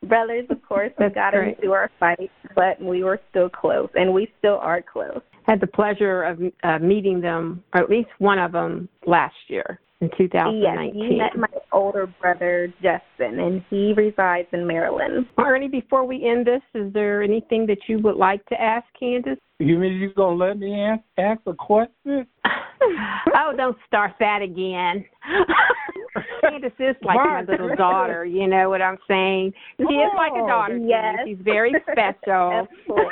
brothers, 0.08 0.44
of 0.50 0.60
course, 0.62 0.92
That's 0.98 1.14
got 1.14 1.32
great. 1.32 1.56
into 1.56 1.72
our 1.72 1.90
fight, 1.98 2.30
but 2.54 2.80
we 2.82 3.02
were 3.02 3.20
still 3.30 3.48
close, 3.48 3.88
and 3.94 4.12
we 4.12 4.30
still 4.38 4.58
are 4.60 4.82
close. 4.82 5.22
Had 5.46 5.60
the 5.60 5.66
pleasure 5.66 6.24
of 6.24 6.38
uh, 6.62 6.78
meeting 6.80 7.20
them, 7.20 7.64
or 7.72 7.80
at 7.80 7.88
least 7.88 8.10
one 8.18 8.38
of 8.38 8.52
them, 8.52 8.88
last 9.06 9.34
year 9.48 9.80
in 10.02 10.10
2019. 10.18 10.62
Yes, 10.62 11.10
you 11.10 11.16
met 11.16 11.36
my 11.38 11.58
older 11.70 12.12
brother 12.20 12.72
Justin, 12.82 13.38
and 13.38 13.62
he 13.70 13.94
resides 13.96 14.48
in 14.52 14.66
Maryland. 14.66 15.26
Ernie, 15.38 15.68
before 15.68 16.04
we 16.04 16.28
end 16.28 16.46
this, 16.46 16.60
is 16.74 16.92
there 16.92 17.22
anything 17.22 17.66
that 17.66 17.78
you 17.88 18.00
would 18.00 18.16
like 18.16 18.44
to 18.46 18.60
ask 18.60 18.84
Candice? 19.00 19.38
You 19.60 19.78
mean 19.78 19.98
you're 19.98 20.12
gonna 20.12 20.34
let 20.34 20.58
me 20.58 20.78
ask, 20.80 21.02
ask 21.18 21.40
a 21.46 21.54
question? 21.54 22.26
oh, 22.44 23.52
don't 23.56 23.76
start 23.86 24.12
that 24.18 24.42
again. 24.42 25.04
Candice 26.44 26.72
is 26.80 26.96
like 27.02 27.16
my 27.16 27.44
little 27.48 27.74
daughter. 27.76 28.24
You 28.24 28.48
know 28.48 28.68
what 28.68 28.82
I'm 28.82 28.98
saying? 29.06 29.52
She 29.78 29.84
is 29.84 30.10
like 30.16 30.32
a 30.32 30.46
daughter. 30.48 30.76
Yes, 30.76 31.18
she's 31.24 31.38
very 31.40 31.72
special. 31.92 32.66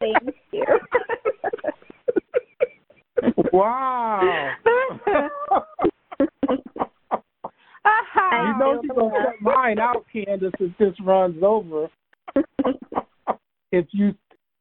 Thank 0.00 0.34
you. 0.50 0.64
Wow. 3.56 4.20
you 4.66 4.72
know 8.58 8.80
she's 8.82 8.90
gonna 8.90 9.10
set 9.24 9.40
mine 9.40 9.78
out, 9.78 10.04
Candice, 10.14 10.52
if 10.60 10.76
this 10.76 10.92
runs 11.02 11.42
over. 11.42 11.88
if 13.72 13.86
you 13.92 14.10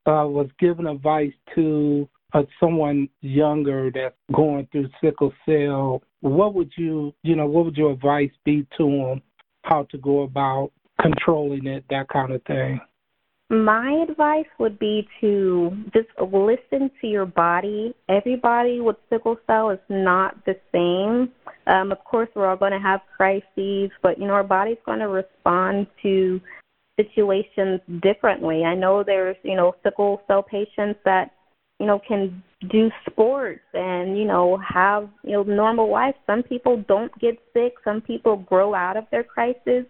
uh, 0.06 0.24
was 0.25 0.48
given 0.60 0.88
advice 0.88 1.34
to 1.56 2.08
uh, 2.34 2.44
someone 2.58 3.10
younger 3.20 3.92
that's 3.94 4.16
going 4.34 4.66
through 4.72 4.88
sickle 5.04 5.34
cell, 5.46 6.02
what 6.22 6.54
would 6.54 6.72
you, 6.78 7.14
you 7.24 7.36
know, 7.36 7.48
what 7.48 7.66
would 7.66 7.75
your 7.75 7.92
advice 7.92 8.32
be 8.46 8.66
to 8.78 8.86
them? 8.86 9.22
How 9.64 9.84
to 9.92 9.98
go 9.98 10.22
about 10.22 10.72
controlling 11.02 11.68
it, 11.68 11.84
that 11.90 12.08
kind 12.08 12.32
of 12.32 12.42
thing. 12.44 12.80
My 13.50 14.04
advice 14.10 14.48
would 14.58 14.80
be 14.80 15.08
to 15.22 15.72
just 15.94 16.10
listen 16.20 16.90
to 17.00 17.08
your 17.08 17.28
body. 17.28 17.94
Everybody 18.10 18.82
with 18.82 18.96
sickle 19.08 19.38
cell 19.46 19.70
is 19.70 19.80
not 19.88 20.44
the 20.46 20.56
same. 20.72 21.32
Um, 21.68 21.92
of 21.92 22.04
course, 22.04 22.28
we're 22.36 22.48
all 22.48 22.58
going 22.58 22.72
to 22.72 22.80
have 22.80 23.02
crises, 23.16 23.92
but 24.02 24.18
you 24.20 24.25
know 24.25 24.34
our 24.34 24.44
body's 24.44 24.80
going 24.84 25.00
to 25.00 25.10
respond 25.10 25.86
to 26.02 26.42
situations 27.00 27.82
differently. 28.02 28.64
I 28.64 28.74
know 28.74 29.04
there's 29.04 29.38
you 29.44 29.56
know 29.56 29.75
sickle 29.84 30.22
cell 30.25 30.42
patients 30.42 31.00
that 31.06 31.32
you 31.80 31.86
know 31.86 32.00
can 32.08 32.42
do 32.72 32.90
sports 33.08 33.62
and 33.75 34.18
you 34.18 34.25
know 34.25 34.58
have 34.58 35.08
you 35.24 35.34
know 35.34 35.44
normal 35.44 35.92
life. 35.92 36.16
Some 36.25 36.42
people 36.42 36.84
don't 36.88 37.12
get 37.20 37.38
sick. 37.54 37.74
Some 37.84 38.02
people 38.02 38.38
grow 38.38 38.74
out 38.74 38.98
of 38.98 39.06
their 39.12 39.24
crisis. 39.24 39.86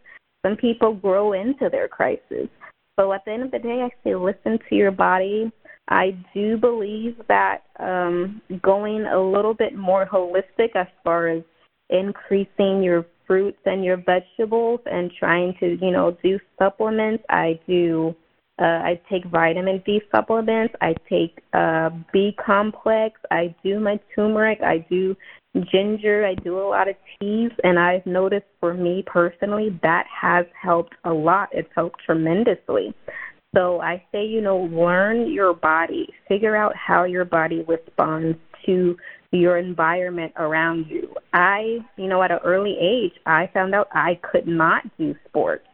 Some 0.45 0.57
people 0.57 0.93
grow 0.93 1.31
into 1.31 1.69
their 1.71 1.87
crisis. 1.87 2.49
So 2.99 3.11
at 3.13 3.25
the 3.25 3.31
end 3.31 3.43
of 3.43 3.51
the 3.51 3.59
day, 3.59 3.81
I 3.81 3.89
say 4.03 4.15
listen 4.15 4.59
to 4.69 4.75
your 4.75 4.91
body. 4.91 5.51
I 5.87 6.17
do 6.33 6.57
believe 6.57 7.15
that 7.27 7.63
um, 7.79 8.41
going 8.61 9.05
a 9.05 9.19
little 9.19 9.53
bit 9.53 9.75
more 9.75 10.05
holistic 10.05 10.75
as 10.75 10.87
far 11.03 11.27
as 11.27 11.43
increasing 11.89 12.81
your 12.81 13.05
fruits 13.27 13.59
and 13.65 13.83
your 13.83 13.97
vegetables 13.97 14.79
and 14.85 15.11
trying 15.19 15.53
to, 15.59 15.77
you 15.81 15.91
know, 15.91 16.17
do 16.23 16.39
supplements. 16.57 17.23
I 17.29 17.59
do. 17.67 18.15
Uh, 18.57 18.63
I 18.63 19.01
take 19.09 19.25
vitamin 19.25 19.83
D 19.85 20.01
supplements. 20.13 20.73
I 20.79 20.95
take 21.09 21.41
uh, 21.53 21.89
B 22.13 22.35
complex. 22.43 23.19
I 23.29 23.53
do 23.63 23.79
my 23.79 23.99
turmeric. 24.15 24.59
I 24.61 24.85
do 24.89 25.15
ginger. 25.71 26.25
I 26.25 26.35
do 26.35 26.59
a 26.59 26.67
lot 26.67 26.87
of 26.87 26.95
teas, 27.19 27.51
and 27.63 27.77
I've 27.77 28.05
noticed 28.05 28.45
for 28.59 28.73
me 28.73 29.03
personally 29.05 29.77
that 29.83 30.05
has 30.09 30.45
helped 30.61 30.95
a 31.03 31.11
lot. 31.11 31.49
It's 31.51 31.69
helped 31.75 32.01
tremendously. 32.05 32.93
So 33.55 33.79
I 33.81 34.03
say, 34.11 34.25
you 34.25 34.41
know, 34.41 34.57
learn 34.57 35.31
your 35.31 35.53
body, 35.53 36.07
figure 36.27 36.55
out 36.55 36.73
how 36.75 37.05
your 37.05 37.23
body 37.23 37.63
responds 37.67 38.37
to 38.65 38.97
your 39.31 39.57
environment 39.57 40.33
around 40.37 40.87
you. 40.89 41.13
I, 41.33 41.79
you 41.97 42.07
know, 42.07 42.21
at 42.21 42.31
an 42.31 42.39
early 42.43 42.77
age, 42.79 43.13
I 43.25 43.49
found 43.53 43.73
out 43.73 43.87
I 43.93 44.19
could 44.29 44.47
not 44.47 44.83
do 44.97 45.15
sports. 45.27 45.65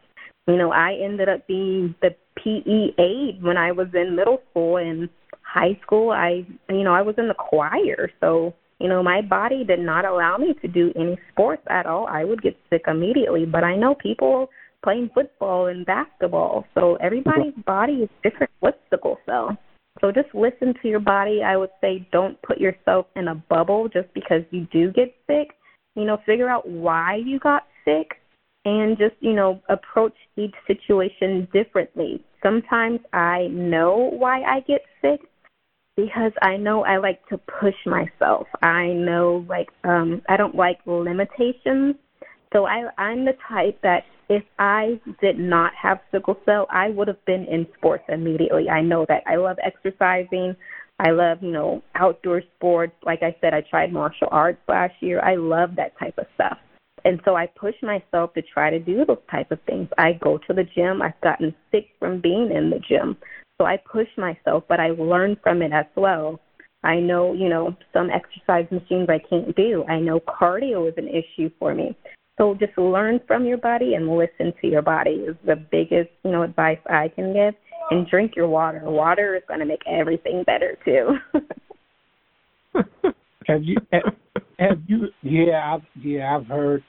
You 0.46 0.56
know, 0.56 0.72
I 0.72 0.94
ended 1.02 1.28
up 1.28 1.46
being 1.46 1.94
the 2.02 2.14
PE 2.42 2.94
aide 2.98 3.42
when 3.42 3.56
I 3.56 3.72
was 3.72 3.88
in 3.94 4.16
middle 4.16 4.38
school 4.50 4.76
and 4.78 5.08
high 5.42 5.78
school. 5.82 6.10
I, 6.10 6.46
you 6.68 6.82
know, 6.82 6.94
I 6.94 7.02
was 7.02 7.14
in 7.18 7.28
the 7.28 7.34
choir, 7.34 8.10
so 8.20 8.54
you 8.82 8.88
know, 8.88 9.00
my 9.00 9.22
body 9.22 9.62
did 9.62 9.78
not 9.78 10.04
allow 10.04 10.36
me 10.38 10.54
to 10.60 10.66
do 10.66 10.92
any 10.96 11.16
sports 11.30 11.62
at 11.70 11.86
all. 11.86 12.08
I 12.08 12.24
would 12.24 12.42
get 12.42 12.56
sick 12.68 12.82
immediately. 12.88 13.44
But 13.44 13.62
I 13.62 13.76
know 13.76 13.94
people 13.94 14.48
playing 14.82 15.10
football 15.14 15.66
and 15.66 15.86
basketball. 15.86 16.64
So 16.74 16.96
everybody's 16.96 17.54
body 17.64 17.92
is 17.92 18.08
different 18.24 18.50
with 18.60 18.74
sickle 18.90 19.18
cell. 19.24 19.56
So 20.00 20.10
just 20.10 20.34
listen 20.34 20.74
to 20.82 20.88
your 20.88 20.98
body. 20.98 21.42
I 21.46 21.56
would 21.56 21.70
say 21.80 22.08
don't 22.10 22.40
put 22.42 22.58
yourself 22.58 23.06
in 23.14 23.28
a 23.28 23.36
bubble 23.36 23.88
just 23.88 24.12
because 24.14 24.42
you 24.50 24.66
do 24.72 24.90
get 24.90 25.14
sick. 25.28 25.50
You 25.94 26.04
know, 26.04 26.18
figure 26.26 26.48
out 26.48 26.68
why 26.68 27.20
you 27.24 27.38
got 27.38 27.62
sick 27.84 28.08
and 28.64 28.96
just, 28.96 29.14
you 29.20 29.32
know, 29.32 29.60
approach 29.68 30.14
each 30.36 30.54
situation 30.66 31.48
differently. 31.52 32.24
Sometimes 32.42 33.00
I 33.12 33.48
know 33.50 34.10
why 34.12 34.42
I 34.42 34.60
get 34.60 34.82
sick 35.00 35.20
because 35.96 36.32
I 36.40 36.56
know 36.56 36.84
I 36.84 36.98
like 36.98 37.26
to 37.28 37.38
push 37.38 37.74
myself. 37.86 38.46
I 38.62 38.88
know 38.88 39.44
like 39.48 39.68
um 39.84 40.22
I 40.28 40.36
don't 40.36 40.54
like 40.54 40.78
limitations. 40.86 41.96
So 42.52 42.66
I 42.66 42.88
I'm 42.98 43.24
the 43.24 43.34
type 43.48 43.78
that 43.82 44.04
if 44.28 44.44
I 44.58 45.00
did 45.20 45.38
not 45.38 45.72
have 45.80 46.00
sickle 46.10 46.38
cell, 46.46 46.66
I 46.70 46.88
would 46.90 47.08
have 47.08 47.22
been 47.26 47.44
in 47.44 47.66
sports 47.76 48.04
immediately. 48.08 48.68
I 48.70 48.80
know 48.80 49.04
that. 49.08 49.22
I 49.26 49.36
love 49.36 49.58
exercising. 49.62 50.56
I 50.98 51.10
love, 51.10 51.38
you 51.42 51.50
know, 51.50 51.82
outdoor 51.96 52.42
sports. 52.56 52.94
Like 53.04 53.22
I 53.22 53.36
said, 53.40 53.52
I 53.52 53.62
tried 53.68 53.92
martial 53.92 54.28
arts 54.30 54.60
last 54.68 54.94
year. 55.00 55.20
I 55.20 55.34
love 55.34 55.70
that 55.76 55.98
type 55.98 56.14
of 56.16 56.26
stuff. 56.34 56.56
And 57.04 57.20
so 57.24 57.36
I 57.36 57.46
push 57.46 57.74
myself 57.82 58.32
to 58.34 58.42
try 58.42 58.70
to 58.70 58.78
do 58.78 59.04
those 59.04 59.18
type 59.30 59.50
of 59.50 59.60
things. 59.66 59.88
I 59.98 60.12
go 60.12 60.38
to 60.38 60.54
the 60.54 60.64
gym. 60.74 61.02
I've 61.02 61.20
gotten 61.22 61.54
sick 61.70 61.88
from 61.98 62.20
being 62.20 62.50
in 62.52 62.70
the 62.70 62.78
gym. 62.78 63.16
So 63.60 63.66
I 63.66 63.76
push 63.76 64.08
myself, 64.16 64.64
but 64.68 64.80
I 64.80 64.90
learn 64.90 65.36
from 65.42 65.62
it 65.62 65.72
as 65.72 65.86
well. 65.96 66.40
I 66.84 66.96
know, 66.96 67.32
you 67.32 67.48
know, 67.48 67.76
some 67.92 68.10
exercise 68.10 68.66
machines 68.70 69.08
I 69.08 69.20
can't 69.30 69.54
do. 69.54 69.84
I 69.88 70.00
know 70.00 70.20
cardio 70.20 70.88
is 70.88 70.94
an 70.96 71.08
issue 71.08 71.50
for 71.58 71.74
me. 71.74 71.96
So 72.38 72.54
just 72.58 72.76
learn 72.76 73.20
from 73.26 73.44
your 73.44 73.58
body 73.58 73.94
and 73.94 74.08
listen 74.08 74.52
to 74.60 74.66
your 74.66 74.82
body 74.82 75.10
is 75.28 75.36
the 75.46 75.56
biggest, 75.56 76.10
you 76.24 76.32
know, 76.32 76.42
advice 76.42 76.78
I 76.88 77.08
can 77.08 77.32
give. 77.32 77.54
And 77.90 78.08
drink 78.08 78.34
your 78.36 78.48
water. 78.48 78.80
Water 78.84 79.36
is 79.36 79.42
going 79.48 79.60
to 79.60 79.66
make 79.66 79.82
everything 79.86 80.44
better 80.44 80.78
too. 80.84 81.16
have 83.46 83.62
you? 83.64 83.76
Have 84.58 84.78
you? 84.86 85.08
Yeah, 85.22 85.74
I've, 85.74 86.02
yeah, 86.02 86.36
I've 86.36 86.46
heard. 86.46 86.82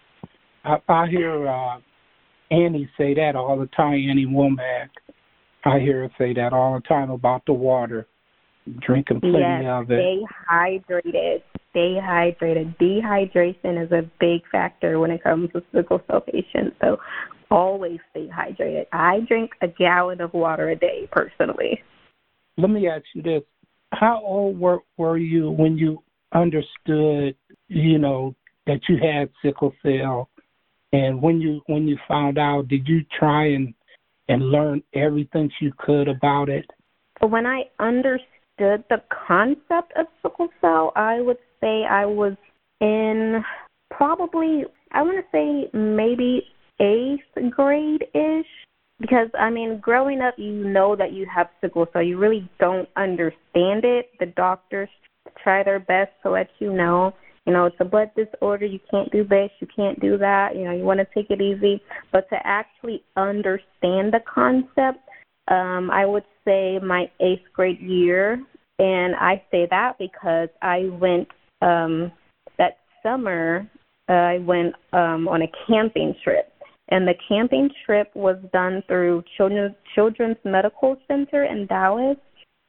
I, 0.63 0.77
I 0.87 1.07
hear 1.07 1.47
uh, 1.47 1.77
Annie 2.51 2.89
say 2.97 3.13
that 3.15 3.35
all 3.35 3.57
the 3.59 3.67
time. 3.67 3.93
Annie 4.09 4.25
Womack. 4.25 4.89
I 5.65 5.79
hear 5.79 6.01
her 6.01 6.11
say 6.17 6.33
that 6.33 6.53
all 6.53 6.75
the 6.75 6.87
time 6.87 7.09
about 7.09 7.45
the 7.45 7.53
water, 7.53 8.05
drinking 8.79 9.21
plenty 9.21 9.63
yes, 9.63 9.65
of 9.65 9.91
it. 9.91 9.99
Stay 9.99 10.21
hydrated. 10.51 11.41
Stay 11.71 11.97
hydrated. 12.01 12.77
Dehydration 12.77 13.83
is 13.83 13.91
a 13.91 14.01
big 14.19 14.41
factor 14.51 14.99
when 14.99 15.09
it 15.09 15.23
comes 15.23 15.49
to 15.53 15.63
sickle 15.73 16.01
cell 16.07 16.21
patients. 16.21 16.75
So 16.81 16.97
always 17.49 17.99
stay 18.11 18.27
hydrated. 18.27 18.85
I 18.91 19.21
drink 19.27 19.51
a 19.61 19.67
gallon 19.67 20.21
of 20.21 20.33
water 20.33 20.69
a 20.69 20.75
day 20.75 21.07
personally. 21.11 21.81
Let 22.57 22.69
me 22.69 22.87
ask 22.87 23.03
you 23.15 23.21
this: 23.21 23.41
How 23.93 24.21
old 24.23 24.59
were 24.59 24.79
were 24.97 25.17
you 25.17 25.49
when 25.49 25.77
you 25.77 26.03
understood, 26.33 27.35
you 27.67 27.97
know, 27.97 28.35
that 28.67 28.81
you 28.89 28.97
had 28.97 29.29
sickle 29.41 29.73
cell? 29.81 30.29
And 30.93 31.21
when 31.21 31.41
you 31.41 31.61
when 31.65 31.87
you 31.87 31.97
found 32.07 32.37
out, 32.37 32.67
did 32.69 32.87
you 32.87 33.01
try 33.19 33.47
and 33.47 33.73
and 34.29 34.51
learn 34.51 34.81
everything 34.93 35.51
you 35.59 35.73
could 35.77 36.07
about 36.07 36.47
it? 36.47 36.65
When 37.19 37.45
I 37.45 37.63
understood 37.79 38.83
the 38.89 39.01
concept 39.27 39.91
of 39.97 40.05
sickle 40.21 40.49
cell, 40.61 40.93
I 40.95 41.19
would 41.19 41.37
say 41.59 41.83
I 41.89 42.05
was 42.05 42.33
in 42.79 43.43
probably, 43.91 44.65
I 44.91 45.01
want 45.01 45.17
to 45.17 45.25
say 45.31 45.69
maybe 45.77 46.43
eighth 46.79 47.51
grade 47.51 48.05
ish. 48.13 48.45
Because, 48.99 49.27
I 49.37 49.49
mean, 49.49 49.79
growing 49.81 50.21
up, 50.21 50.35
you 50.37 50.51
know 50.51 50.95
that 50.95 51.11
you 51.11 51.25
have 51.33 51.49
sickle 51.59 51.87
cell. 51.91 52.03
You 52.03 52.17
really 52.17 52.49
don't 52.59 52.87
understand 52.95 53.83
it. 53.83 54.11
The 54.19 54.27
doctors 54.27 54.87
try 55.43 55.63
their 55.63 55.79
best 55.79 56.11
to 56.21 56.29
let 56.29 56.49
you 56.59 56.71
know 56.71 57.13
you 57.45 57.51
know, 57.51 57.65
it's 57.65 57.75
a 57.79 57.85
blood 57.85 58.11
disorder. 58.15 58.65
You 58.65 58.79
can't 58.89 59.11
do 59.11 59.23
this. 59.25 59.49
You 59.59 59.67
can't 59.75 59.99
do 59.99 60.17
that. 60.17 60.55
You 60.55 60.63
know, 60.65 60.71
you 60.71 60.83
want 60.83 60.99
to 60.99 61.07
take 61.13 61.29
it 61.29 61.41
easy. 61.41 61.81
But 62.11 62.29
to 62.29 62.37
actually 62.43 63.03
understand 63.17 64.13
the 64.13 64.21
concept, 64.33 64.99
um, 65.49 65.91
I 65.91 66.05
would 66.05 66.23
say 66.45 66.79
my 66.79 67.09
eighth 67.19 67.43
grade 67.53 67.81
year. 67.81 68.41
And 68.79 69.15
I 69.15 69.43
say 69.51 69.67
that 69.69 69.97
because 69.99 70.49
I 70.61 70.89
went 70.99 71.27
um, 71.61 72.11
that 72.57 72.77
summer, 73.03 73.69
uh, 74.09 74.13
I 74.13 74.37
went 74.39 74.73
um, 74.93 75.27
on 75.27 75.41
a 75.41 75.51
camping 75.67 76.15
trip. 76.23 76.49
And 76.89 77.07
the 77.07 77.15
camping 77.27 77.69
trip 77.85 78.09
was 78.13 78.37
done 78.51 78.83
through 78.87 79.23
Children's, 79.37 79.75
Children's 79.95 80.37
Medical 80.43 80.97
Center 81.07 81.45
in 81.45 81.65
Dallas 81.67 82.17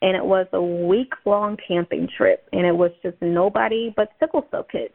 and 0.05 0.15
it 0.15 0.25
was 0.25 0.47
a 0.53 0.61
week 0.63 1.15
long 1.25 1.57
camping 1.67 2.07
trip 2.15 2.47
and 2.53 2.67
it 2.67 2.77
was 2.77 2.91
just 3.03 3.17
nobody 3.23 3.91
but 3.97 4.11
sickle 4.21 4.47
cell 4.51 4.67
kids. 4.71 4.93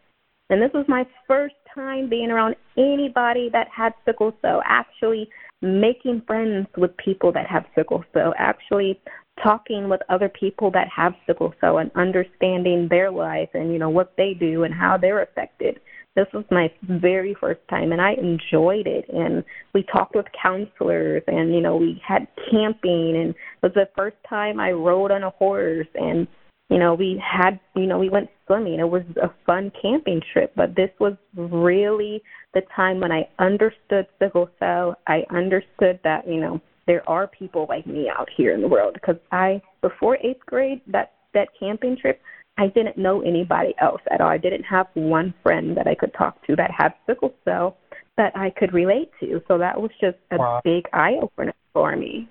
And 0.51 0.61
this 0.61 0.69
was 0.71 0.85
my 0.87 1.03
first 1.27 1.55
time 1.73 2.09
being 2.09 2.29
around 2.29 2.55
anybody 2.77 3.49
that 3.51 3.67
had 3.75 3.93
sickle 4.05 4.33
cell, 4.41 4.61
actually 4.65 5.27
making 5.63 6.21
friends 6.27 6.67
with 6.77 6.95
people 6.97 7.31
that 7.31 7.47
have 7.47 7.65
sickle 7.73 8.03
cell, 8.13 8.35
actually 8.37 9.01
talking 9.43 9.89
with 9.89 10.01
other 10.09 10.29
people 10.29 10.69
that 10.71 10.87
have 10.95 11.13
sickle 11.25 11.55
cell 11.59 11.79
and 11.79 11.89
understanding 11.95 12.87
their 12.87 13.09
life 13.09 13.49
and 13.55 13.73
you 13.73 13.79
know 13.79 13.89
what 13.89 14.13
they 14.15 14.35
do 14.39 14.63
and 14.63 14.75
how 14.75 14.95
they're 14.95 15.23
affected. 15.23 15.79
This 16.19 16.27
was 16.33 16.43
my 16.51 16.69
very 16.83 17.33
first 17.39 17.61
time, 17.69 17.93
and 17.93 18.01
I 18.01 18.11
enjoyed 18.11 18.87
it. 18.87 19.05
And 19.07 19.41
we 19.73 19.83
talked 19.83 20.15
with 20.15 20.25
counselors, 20.43 21.23
and 21.27 21.55
you 21.55 21.61
know, 21.61 21.77
we 21.77 22.01
had 22.05 22.27
camping, 22.51 23.15
and 23.15 23.29
it 23.29 23.35
was 23.63 23.71
the 23.73 23.87
first 23.95 24.17
time 24.27 24.59
I 24.59 24.71
rode 24.71 25.11
on 25.11 25.23
a 25.23 25.29
horse, 25.29 25.87
and 25.95 26.27
you 26.69 26.77
know, 26.77 26.93
we 26.93 27.23
had, 27.25 27.57
you 27.73 27.87
know, 27.87 27.97
we 27.97 28.09
went 28.09 28.29
swimming. 28.45 28.81
It 28.81 28.89
was 28.89 29.03
a 29.23 29.29
fun 29.45 29.71
camping 29.81 30.21
trip, 30.33 30.51
but 30.57 30.75
this 30.75 30.89
was 30.99 31.13
really 31.37 32.21
the 32.53 32.63
time 32.75 32.99
when 32.99 33.13
I 33.13 33.29
understood 33.39 34.05
sickle 34.19 34.49
cell. 34.59 34.97
I 35.07 35.23
understood 35.33 36.01
that, 36.03 36.27
you 36.27 36.41
know, 36.41 36.59
there 36.85 37.07
are 37.09 37.27
people 37.27 37.65
like 37.69 37.87
me 37.87 38.11
out 38.13 38.27
here 38.35 38.53
in 38.53 38.59
the 38.61 38.67
world 38.67 38.93
because 38.93 39.15
I, 39.31 39.61
before 39.81 40.17
eighth 40.17 40.45
grade, 40.45 40.81
that 40.87 41.13
that 41.33 41.47
camping 41.57 41.95
trip, 41.95 42.19
I 42.57 42.67
didn't 42.67 42.97
know 42.97 43.21
anybody 43.21 43.73
else 43.79 44.01
at 44.11 44.21
all. 44.21 44.27
I 44.27 44.37
didn't 44.37 44.63
have 44.63 44.87
one 44.93 45.33
friend 45.43 45.77
that 45.77 45.87
I 45.87 45.95
could 45.95 46.13
talk 46.13 46.45
to 46.47 46.55
that 46.57 46.71
had 46.71 46.93
sickle 47.07 47.33
cell 47.45 47.77
that 48.17 48.35
I 48.35 48.49
could 48.49 48.73
relate 48.73 49.11
to. 49.21 49.41
So 49.47 49.57
that 49.57 49.79
was 49.79 49.91
just 50.01 50.17
a 50.31 50.37
wow. 50.37 50.61
big 50.63 50.85
eye 50.91 51.15
opener 51.21 51.53
for 51.73 51.95
me. 51.95 52.27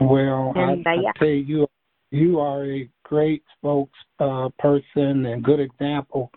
Well, 0.00 0.52
And, 0.54 0.86
I, 0.86 0.94
yeah. 0.94 1.12
I 1.16 1.20
say 1.20 1.36
you 1.36 1.66
you 2.10 2.40
are 2.40 2.64
a 2.66 2.88
great 3.04 3.42
spokesperson 3.64 5.24
uh, 5.26 5.30
and 5.30 5.42
good 5.42 5.60
example 5.60 6.30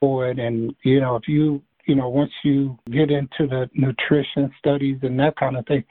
for 0.00 0.28
it. 0.28 0.40
And 0.40 0.74
you 0.82 1.00
know, 1.00 1.16
if 1.16 1.28
you 1.28 1.62
you 1.86 1.94
know 1.94 2.08
once 2.08 2.30
you 2.44 2.78
get 2.90 3.10
into 3.10 3.46
the 3.48 3.68
nutrition 3.74 4.50
studies 4.58 4.98
and 5.02 5.18
that 5.20 5.36
kind 5.36 5.56
of 5.56 5.66
thing, 5.66 5.84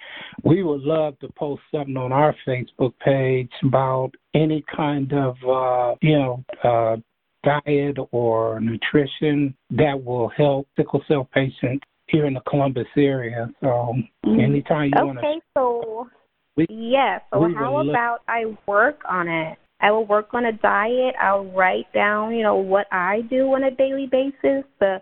we 0.43 0.63
would 0.63 0.81
love 0.81 1.17
to 1.19 1.29
post 1.29 1.61
something 1.71 1.97
on 1.97 2.11
our 2.11 2.35
Facebook 2.47 2.93
page 3.03 3.51
about 3.63 4.11
any 4.33 4.63
kind 4.75 5.11
of 5.13 5.35
uh, 5.47 5.95
you 6.01 6.17
know. 6.17 6.43
Uh, 6.63 6.97
diet 7.43 7.97
or 8.11 8.59
nutrition 8.59 9.55
that 9.71 9.99
will 10.03 10.29
help 10.37 10.67
sickle 10.77 11.03
cell 11.07 11.27
patients 11.33 11.83
here 12.05 12.27
in 12.27 12.35
the 12.35 12.39
Columbus 12.41 12.85
area. 12.95 13.49
So 13.61 13.95
anytime 14.25 14.91
you 14.95 15.05
want 15.05 15.17
to 15.19 15.25
Mm-hmm. 15.25 15.25
Okay, 15.25 15.41
so 15.57 16.07
We- 16.55 16.67
yeah. 16.69 17.19
So 17.33 17.49
how 17.55 17.81
look- 17.81 17.89
about 17.89 18.19
I 18.27 18.55
work 18.67 18.99
on 19.09 19.27
it? 19.27 19.57
I 19.79 19.89
will 19.89 20.05
work 20.05 20.33
on 20.33 20.45
a 20.45 20.51
diet. 20.51 21.15
I'll 21.19 21.45
write 21.45 21.91
down, 21.93 22.35
you 22.35 22.43
know, 22.43 22.57
what 22.57 22.85
I 22.91 23.21
do 23.21 23.51
on 23.53 23.63
a 23.63 23.71
daily 23.71 24.05
basis, 24.05 24.63
the 24.79 25.01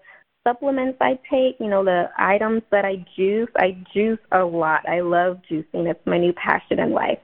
supplements 0.49 0.97
I 1.01 1.19
take, 1.29 1.57
you 1.59 1.69
know, 1.69 1.83
the 1.83 2.09
items 2.17 2.61
that 2.71 2.85
I 2.85 3.05
juice. 3.15 3.49
I 3.57 3.77
juice 3.93 4.19
a 4.31 4.43
lot. 4.43 4.87
I 4.87 5.01
love 5.01 5.39
juicing. 5.49 5.89
It's 5.89 6.05
my 6.05 6.17
new 6.17 6.33
passion 6.33 6.79
in 6.79 6.91
life. 6.93 7.19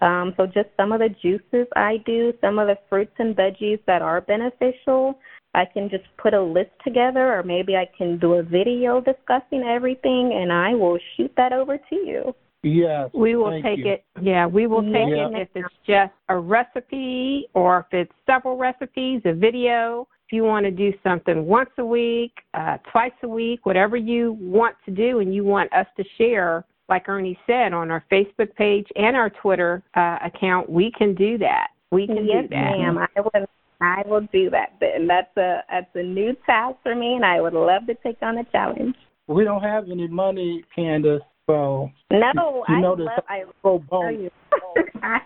Um, 0.00 0.32
so 0.36 0.46
just 0.46 0.68
some 0.78 0.92
of 0.92 1.00
the 1.00 1.10
juices 1.22 1.66
I 1.76 1.98
do, 2.06 2.32
some 2.40 2.58
of 2.58 2.68
the 2.68 2.78
fruits 2.88 3.12
and 3.18 3.36
veggies 3.36 3.80
that 3.86 4.00
are 4.00 4.22
beneficial. 4.22 5.18
I 5.52 5.64
can 5.66 5.90
just 5.90 6.04
put 6.16 6.32
a 6.32 6.42
list 6.42 6.70
together, 6.84 7.34
or 7.34 7.42
maybe 7.42 7.76
I 7.76 7.86
can 7.98 8.18
do 8.18 8.34
a 8.34 8.42
video 8.42 9.00
discussing 9.00 9.62
everything, 9.64 10.32
and 10.40 10.52
I 10.52 10.74
will 10.74 10.98
shoot 11.16 11.32
that 11.36 11.52
over 11.52 11.76
to 11.76 11.94
you. 11.94 12.34
Yes. 12.62 13.10
We 13.12 13.36
will 13.36 13.50
thank 13.50 13.64
take 13.64 13.78
you. 13.78 13.92
it. 13.92 14.04
Yeah, 14.20 14.46
we 14.46 14.66
will 14.66 14.82
take 14.82 15.08
Yeah. 15.08 15.28
it 15.28 15.32
if 15.34 15.48
it's 15.54 15.74
just 15.86 16.12
a 16.28 16.38
recipe 16.38 17.48
or 17.54 17.80
if 17.80 17.92
it's 17.92 18.12
several 18.26 18.56
recipes, 18.56 19.22
a 19.24 19.32
video. 19.32 20.06
If 20.30 20.36
you 20.36 20.44
want 20.44 20.64
to 20.64 20.70
do 20.70 20.92
something 21.02 21.44
once 21.44 21.70
a 21.78 21.84
week, 21.84 22.30
uh, 22.54 22.76
twice 22.92 23.10
a 23.24 23.28
week, 23.28 23.66
whatever 23.66 23.96
you 23.96 24.38
want 24.40 24.76
to 24.84 24.92
do, 24.92 25.18
and 25.18 25.34
you 25.34 25.42
want 25.42 25.72
us 25.72 25.86
to 25.96 26.04
share, 26.18 26.64
like 26.88 27.08
Ernie 27.08 27.36
said, 27.48 27.72
on 27.72 27.90
our 27.90 28.04
Facebook 28.12 28.54
page 28.54 28.86
and 28.94 29.16
our 29.16 29.28
Twitter 29.28 29.82
uh, 29.96 30.18
account, 30.24 30.70
we 30.70 30.92
can 30.96 31.16
do 31.16 31.36
that. 31.38 31.70
We 31.90 32.06
can 32.06 32.24
yes, 32.28 32.42
do 32.42 32.48
that. 32.50 32.78
ma'am. 32.78 32.98
I 32.98 33.20
will. 33.20 33.46
I 33.80 34.02
will 34.06 34.20
do 34.32 34.50
that. 34.50 34.74
Then 34.78 35.08
that's 35.08 35.36
a 35.36 35.64
that's 35.68 35.90
a 35.96 36.02
new 36.04 36.36
task 36.46 36.76
for 36.84 36.94
me, 36.94 37.14
and 37.14 37.24
I 37.24 37.40
would 37.40 37.54
love 37.54 37.88
to 37.88 37.94
take 37.96 38.18
on 38.22 38.36
the 38.36 38.44
challenge. 38.52 38.94
We 39.26 39.42
don't 39.42 39.64
have 39.64 39.90
any 39.90 40.06
money, 40.06 40.62
Candice, 40.78 41.18
so 41.46 41.90
No, 42.12 42.64
you 42.68 42.76
I 42.76 42.80
know 42.80 42.94
this 42.94 43.06
love. 43.06 43.24
I 43.28 43.42
pro 43.62 43.78
tell 43.78 43.86
bono. 43.90 44.10
you. 44.10 44.30
I, 45.02 45.18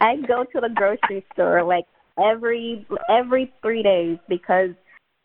I 0.00 0.16
go 0.26 0.44
to 0.44 0.60
the 0.62 0.70
grocery 0.74 1.22
store 1.34 1.62
like 1.62 1.84
every 2.22 2.86
every 3.08 3.52
three 3.62 3.82
days 3.82 4.18
because 4.28 4.70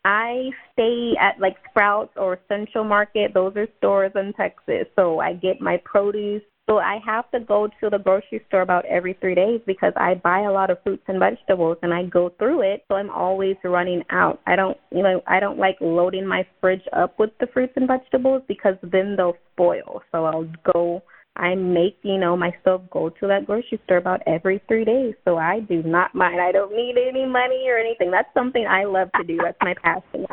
I 0.04 0.50
stay 0.72 1.12
at 1.20 1.40
like 1.40 1.56
Sprouts 1.70 2.12
or 2.16 2.40
Central 2.48 2.84
Market. 2.84 3.32
Those 3.34 3.54
are 3.56 3.68
stores 3.78 4.12
in 4.14 4.32
Texas, 4.34 4.86
so 4.96 5.20
I 5.20 5.34
get 5.34 5.60
my 5.60 5.80
produce. 5.84 6.42
So 6.68 6.78
I 6.78 6.98
have 7.04 7.28
to 7.32 7.40
go 7.40 7.66
to 7.66 7.90
the 7.90 7.98
grocery 7.98 8.40
store 8.46 8.62
about 8.62 8.84
every 8.86 9.14
three 9.20 9.34
days 9.34 9.60
because 9.66 9.92
I 9.96 10.14
buy 10.14 10.42
a 10.42 10.52
lot 10.52 10.70
of 10.70 10.78
fruits 10.84 11.02
and 11.08 11.18
vegetables 11.18 11.76
and 11.82 11.92
I 11.92 12.04
go 12.04 12.30
through 12.38 12.62
it. 12.62 12.84
So 12.88 12.94
I'm 12.94 13.10
always 13.10 13.56
running 13.64 14.02
out. 14.10 14.40
I 14.46 14.54
don't, 14.54 14.76
you 14.92 15.02
know, 15.02 15.22
I 15.26 15.40
don't 15.40 15.58
like 15.58 15.76
loading 15.80 16.26
my 16.26 16.46
fridge 16.60 16.84
up 16.92 17.18
with 17.18 17.30
the 17.40 17.48
fruits 17.48 17.72
and 17.74 17.88
vegetables 17.88 18.42
because 18.46 18.76
then 18.80 19.16
they'll 19.16 19.36
spoil. 19.52 20.02
So 20.12 20.24
I'll 20.24 20.48
go 20.72 21.02
I 21.36 21.54
make, 21.54 21.98
you 22.02 22.18
know, 22.18 22.36
myself 22.36 22.82
go 22.90 23.08
to 23.08 23.26
that 23.26 23.46
grocery 23.46 23.80
store 23.84 23.96
about 23.96 24.20
every 24.26 24.60
three 24.68 24.84
days. 24.84 25.14
So 25.24 25.38
I 25.38 25.60
do 25.60 25.82
not 25.82 26.14
mind. 26.14 26.40
I 26.40 26.52
don't 26.52 26.72
need 26.72 26.96
any 26.98 27.24
money 27.24 27.64
or 27.68 27.78
anything. 27.78 28.10
That's 28.10 28.28
something 28.34 28.66
I 28.66 28.84
love 28.84 29.08
to 29.16 29.24
do. 29.24 29.38
That's 29.42 29.56
my 29.62 29.74
passion. 29.82 30.26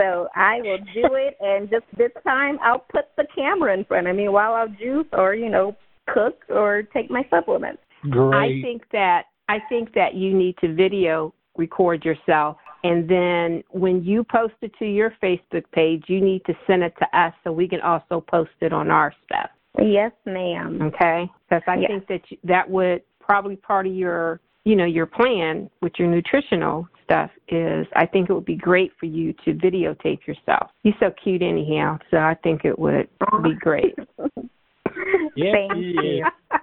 So 0.00 0.28
I 0.34 0.60
will 0.62 0.78
do 0.94 1.14
it 1.14 1.36
and 1.40 1.70
just 1.70 1.84
this 1.96 2.12
time 2.24 2.58
I'll 2.62 2.84
put 2.92 3.06
the 3.16 3.26
camera 3.34 3.74
in 3.74 3.84
front 3.84 4.06
of 4.06 4.16
me 4.16 4.28
while 4.28 4.54
I'll 4.54 4.68
juice 4.68 5.06
or, 5.12 5.34
you 5.34 5.50
know, 5.50 5.76
cook 6.08 6.42
or 6.48 6.82
take 6.82 7.10
my 7.10 7.22
supplements. 7.30 7.82
Great. 8.08 8.60
I 8.60 8.62
think 8.62 8.82
that 8.92 9.24
I 9.48 9.58
think 9.68 9.92
that 9.94 10.14
you 10.14 10.34
need 10.34 10.56
to 10.62 10.74
video 10.74 11.34
record 11.56 12.04
yourself 12.04 12.56
and 12.82 13.08
then 13.08 13.62
when 13.70 14.02
you 14.04 14.24
post 14.24 14.54
it 14.62 14.72
to 14.78 14.86
your 14.86 15.14
Facebook 15.22 15.64
page, 15.72 16.04
you 16.06 16.20
need 16.20 16.44
to 16.46 16.54
send 16.66 16.82
it 16.82 16.94
to 16.98 17.18
us 17.18 17.34
so 17.44 17.52
we 17.52 17.68
can 17.68 17.80
also 17.80 18.24
post 18.26 18.50
it 18.60 18.72
on 18.72 18.90
our 18.90 19.12
stuff. 19.24 19.50
Yes, 19.78 20.12
ma'am. 20.26 20.82
Okay? 20.82 21.30
Because 21.48 21.62
I 21.66 21.76
Yeah. 21.76 21.88
think 21.88 22.06
that 22.08 22.30
you, 22.30 22.38
that 22.44 22.68
would 22.68 23.02
probably 23.20 23.56
part 23.56 23.86
of 23.86 23.94
your 23.94 24.40
you 24.64 24.76
know 24.76 24.84
your 24.84 25.06
plan 25.06 25.70
with 25.80 25.92
your 25.98 26.08
nutritional 26.08 26.86
stuff 27.04 27.30
is 27.48 27.86
I 27.94 28.06
think 28.06 28.28
it 28.28 28.34
would 28.34 28.44
be 28.44 28.56
great 28.56 28.92
for 28.98 29.06
you 29.06 29.32
to 29.44 29.54
videotape 29.54 30.26
yourself. 30.26 30.70
You're 30.82 30.94
so 31.00 31.10
cute 31.22 31.42
anyhow, 31.42 31.98
so 32.10 32.18
I 32.18 32.34
think 32.42 32.64
it 32.64 32.78
would 32.78 33.08
be 33.42 33.54
great. 33.54 33.94
Yes, 35.36 35.52
Thank 35.54 35.76
you. 35.76 36.26
is. 36.26 36.32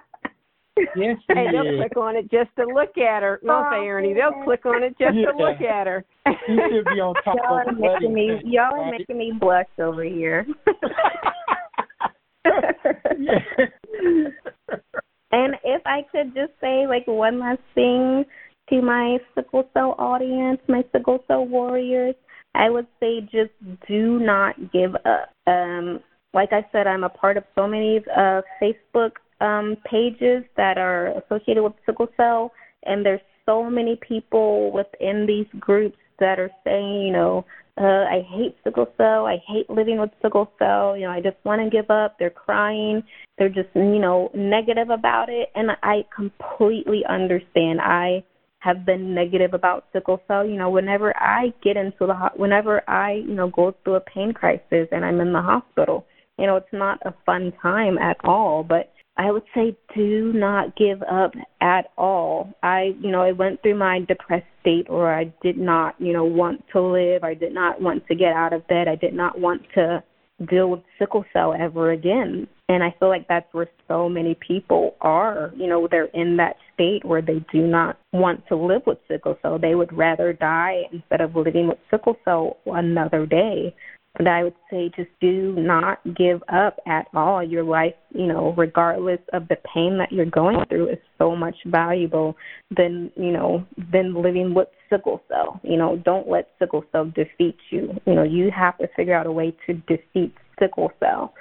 Yes, 0.94 1.16
she 1.26 1.34
Hey, 1.34 1.50
they'll 1.50 1.66
is. 1.66 1.78
click 1.78 1.96
on 1.96 2.16
it 2.16 2.30
just 2.30 2.50
to 2.56 2.64
look 2.64 2.96
at 2.98 3.22
her. 3.22 3.40
Won't 3.42 3.68
they, 3.70 3.76
oh, 3.76 3.86
Ernie? 3.86 4.14
They'll 4.14 4.44
click 4.44 4.64
on 4.66 4.82
it 4.82 4.96
just 4.98 5.16
Yeah. 5.16 5.32
to 5.32 5.36
look 5.36 5.60
at 5.60 5.86
her. 5.86 6.04
You 6.46 6.60
should 6.70 6.88
be 6.88 7.00
on 7.00 7.14
top 7.24 7.36
Y'all 7.36 7.58
of 7.58 7.66
are 7.66 7.72
making 7.72 8.14
me 8.14 8.40
y'all 8.44 8.74
are 8.74 8.80
right? 8.82 8.98
making 8.98 9.18
me 9.18 9.32
blush 9.40 9.66
over 9.78 10.04
here. 10.04 10.46
And 15.30 15.56
if 15.64 15.82
I 15.84 16.02
could 16.10 16.34
just 16.34 16.52
say 16.60 16.86
like 16.86 17.06
one 17.06 17.38
last 17.38 17.60
thing 17.74 18.24
to 18.70 18.82
my 18.82 19.18
sickle 19.34 19.68
cell 19.74 19.94
audience, 19.98 20.58
my 20.68 20.84
sickle 20.92 21.22
cell 21.26 21.44
warriors, 21.44 22.14
I 22.54 22.70
would 22.70 22.86
say 22.98 23.20
just 23.20 23.52
do 23.86 24.18
not 24.18 24.72
give 24.72 24.94
up. 25.04 25.30
Um, 25.46 26.00
like 26.34 26.52
I 26.52 26.66
said, 26.72 26.86
I'm 26.86 27.04
a 27.04 27.08
part 27.08 27.36
of 27.36 27.44
so 27.54 27.66
many 27.66 28.00
uh, 28.16 28.42
Facebook 28.60 29.12
um, 29.40 29.76
pages 29.84 30.44
that 30.56 30.78
are 30.78 31.08
associated 31.18 31.62
with 31.62 31.74
sickle 31.86 32.08
cell, 32.16 32.52
and 32.84 33.04
there's 33.04 33.20
so 33.46 33.68
many 33.68 33.96
people 33.96 34.72
within 34.72 35.26
these 35.26 35.46
groups 35.60 35.96
that 36.18 36.38
are 36.38 36.50
saying, 36.64 37.02
you 37.02 37.12
know, 37.12 37.44
uh, 37.80 38.04
I 38.10 38.22
hate 38.28 38.56
sickle 38.64 38.88
cell. 38.96 39.26
I 39.26 39.36
hate 39.46 39.70
living 39.70 40.00
with 40.00 40.10
sickle 40.20 40.50
cell. 40.58 40.96
You 40.96 41.04
know, 41.04 41.12
I 41.12 41.20
just 41.20 41.36
want 41.44 41.62
to 41.62 41.70
give 41.70 41.90
up. 41.90 42.16
They're 42.18 42.30
crying. 42.30 43.02
They're 43.38 43.48
just, 43.48 43.68
you 43.74 44.00
know, 44.00 44.30
negative 44.34 44.90
about 44.90 45.28
it. 45.28 45.50
And 45.54 45.70
I 45.82 46.04
completely 46.14 47.02
understand. 47.08 47.80
I 47.80 48.24
have 48.60 48.84
been 48.84 49.14
negative 49.14 49.54
about 49.54 49.84
sickle 49.92 50.20
cell. 50.26 50.44
You 50.44 50.56
know, 50.56 50.70
whenever 50.70 51.16
I 51.16 51.52
get 51.62 51.76
into 51.76 52.06
the, 52.06 52.14
ho- 52.14 52.36
whenever 52.36 52.82
I, 52.90 53.12
you 53.12 53.34
know, 53.34 53.48
go 53.48 53.74
through 53.84 53.94
a 53.94 54.00
pain 54.00 54.32
crisis 54.32 54.88
and 54.90 55.04
I'm 55.04 55.20
in 55.20 55.32
the 55.32 55.42
hospital, 55.42 56.04
you 56.36 56.46
know, 56.46 56.56
it's 56.56 56.66
not 56.72 56.98
a 57.04 57.14
fun 57.24 57.52
time 57.62 57.96
at 57.98 58.16
all. 58.24 58.64
But 58.64 58.92
I 59.18 59.32
would 59.32 59.42
say 59.52 59.76
do 59.96 60.32
not 60.32 60.76
give 60.76 61.02
up 61.02 61.32
at 61.60 61.90
all. 61.98 62.54
I, 62.62 62.94
you 63.00 63.10
know, 63.10 63.20
I 63.20 63.32
went 63.32 63.60
through 63.62 63.76
my 63.76 64.00
depressed 64.06 64.46
state 64.60 64.88
where 64.88 65.12
I 65.12 65.32
did 65.42 65.58
not, 65.58 65.96
you 65.98 66.12
know, 66.12 66.24
want 66.24 66.62
to 66.72 66.80
live. 66.80 67.24
I 67.24 67.34
did 67.34 67.52
not 67.52 67.82
want 67.82 68.06
to 68.06 68.14
get 68.14 68.32
out 68.32 68.52
of 68.52 68.66
bed. 68.68 68.86
I 68.86 68.94
did 68.94 69.14
not 69.14 69.40
want 69.40 69.62
to 69.74 70.04
deal 70.48 70.70
with 70.70 70.80
sickle 71.00 71.24
cell 71.32 71.52
ever 71.58 71.90
again. 71.90 72.46
And 72.68 72.84
I 72.84 72.94
feel 73.00 73.08
like 73.08 73.26
that's 73.26 73.52
where 73.52 73.68
so 73.88 74.08
many 74.08 74.36
people 74.46 74.94
are. 75.00 75.52
You 75.56 75.66
know, 75.66 75.88
they're 75.90 76.04
in 76.14 76.36
that 76.36 76.54
state 76.74 77.04
where 77.04 77.22
they 77.22 77.44
do 77.52 77.66
not 77.66 77.98
want 78.12 78.46
to 78.48 78.56
live 78.56 78.82
with 78.86 78.98
sickle 79.08 79.36
cell. 79.42 79.58
They 79.58 79.74
would 79.74 79.92
rather 79.92 80.32
die 80.32 80.82
instead 80.92 81.20
of 81.20 81.34
living 81.34 81.66
with 81.66 81.78
sickle 81.90 82.16
cell 82.24 82.58
another 82.66 83.26
day. 83.26 83.74
But 84.18 84.26
I 84.26 84.42
would 84.42 84.54
say 84.68 84.90
just 84.96 85.10
do 85.20 85.54
not 85.56 86.00
give 86.16 86.42
up 86.52 86.80
at 86.88 87.06
all. 87.14 87.42
Your 87.42 87.62
life, 87.62 87.94
you 88.10 88.26
know, 88.26 88.52
regardless 88.56 89.20
of 89.32 89.46
the 89.46 89.56
pain 89.72 89.96
that 89.98 90.10
you're 90.10 90.26
going 90.26 90.64
through, 90.68 90.90
is 90.90 90.98
so 91.18 91.36
much 91.36 91.54
valuable 91.66 92.36
than 92.76 93.12
you 93.16 93.30
know 93.30 93.64
than 93.92 94.20
living 94.20 94.54
with 94.54 94.68
sickle 94.90 95.22
cell. 95.28 95.60
You 95.62 95.76
know, 95.76 96.02
don't 96.04 96.28
let 96.28 96.48
sickle 96.58 96.84
cell 96.90 97.04
defeat 97.06 97.56
you. 97.70 97.96
You 98.06 98.14
know, 98.14 98.24
you 98.24 98.50
have 98.50 98.76
to 98.78 98.88
figure 98.96 99.14
out 99.14 99.26
a 99.26 99.32
way 99.32 99.56
to 99.66 99.74
defeat 99.74 100.34
sickle 100.58 100.90
cell. 100.98 101.32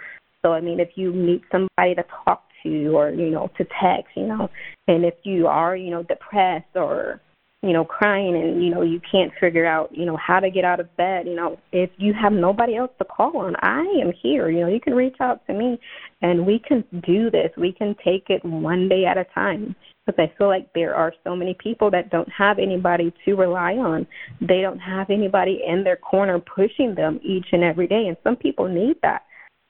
So 0.46 0.54
I 0.54 0.62
mean, 0.62 0.80
if 0.80 0.90
you 0.96 1.12
meet 1.12 1.42
somebody 1.52 1.96
to 1.96 2.06
talk 2.26 2.44
to 2.62 2.96
or 2.96 3.10
you 3.10 3.32
know 3.32 3.50
to 3.58 3.66
text, 3.82 4.16
you 4.16 4.28
know, 4.28 4.50
and 4.88 5.04
if 5.04 5.16
you 5.24 5.48
are 5.48 5.76
you 5.76 5.90
know 5.90 6.04
depressed 6.04 6.76
or 6.76 7.22
you 7.64 7.74
know, 7.74 7.84
crying 7.84 8.36
and, 8.36 8.64
you 8.64 8.70
know, 8.70 8.84
you 8.84 9.02
can't 9.12 9.32
figure 9.40 9.66
out, 9.66 9.90
you 9.96 10.06
know, 10.06 10.18
how 10.18 10.40
to 10.40 10.52
get 10.52 10.64
out 10.64 10.80
of 10.80 10.96
bed, 10.96 11.26
you 11.26 11.36
know, 11.36 11.58
if 11.72 11.90
you 11.98 12.14
have 12.14 12.32
nobody 12.32 12.76
else 12.76 12.92
to 13.00 13.06
call 13.06 13.36
on, 13.38 13.56
I 13.62 13.82
am 14.02 14.14
here. 14.22 14.50
You 14.50 14.62
know, 14.62 14.68
you 14.68 14.80
can 14.80 14.94
reach 14.94 15.16
out 15.20 15.46
to 15.48 15.54
me 15.54 15.80
and 16.22 16.46
we 16.46 16.60
can 16.60 16.84
do 17.06 17.32
this. 17.32 17.50
We 17.58 17.74
can 17.74 17.96
take 18.06 18.30
it 18.30 18.46
one 18.46 18.88
day 18.88 19.06
at 19.06 19.18
a 19.18 19.26
time. 19.34 19.76
Because 20.06 20.30
I 20.30 20.38
feel 20.38 20.48
like 20.48 20.72
there 20.74 20.96
are 20.96 21.12
so 21.26 21.36
many 21.36 21.54
people 21.62 21.92
that 21.92 22.12
don't 22.12 22.30
have 22.30 22.60
anybody 22.60 23.14
to 23.26 23.36
rely 23.36 23.74
on. 23.74 24.08
They 24.40 24.62
don't 24.62 24.80
have 24.80 25.10
anybody 25.10 25.62
in 25.68 25.84
their 25.84 25.98
corner 25.98 26.40
pushing 26.40 26.96
them 26.96 27.20
each 27.22 27.48
and 27.52 27.62
every 27.62 27.88
day. 27.88 28.06
And 28.08 28.16
some 28.24 28.38
people 28.38 28.70
need 28.70 28.96
that. 29.02 29.24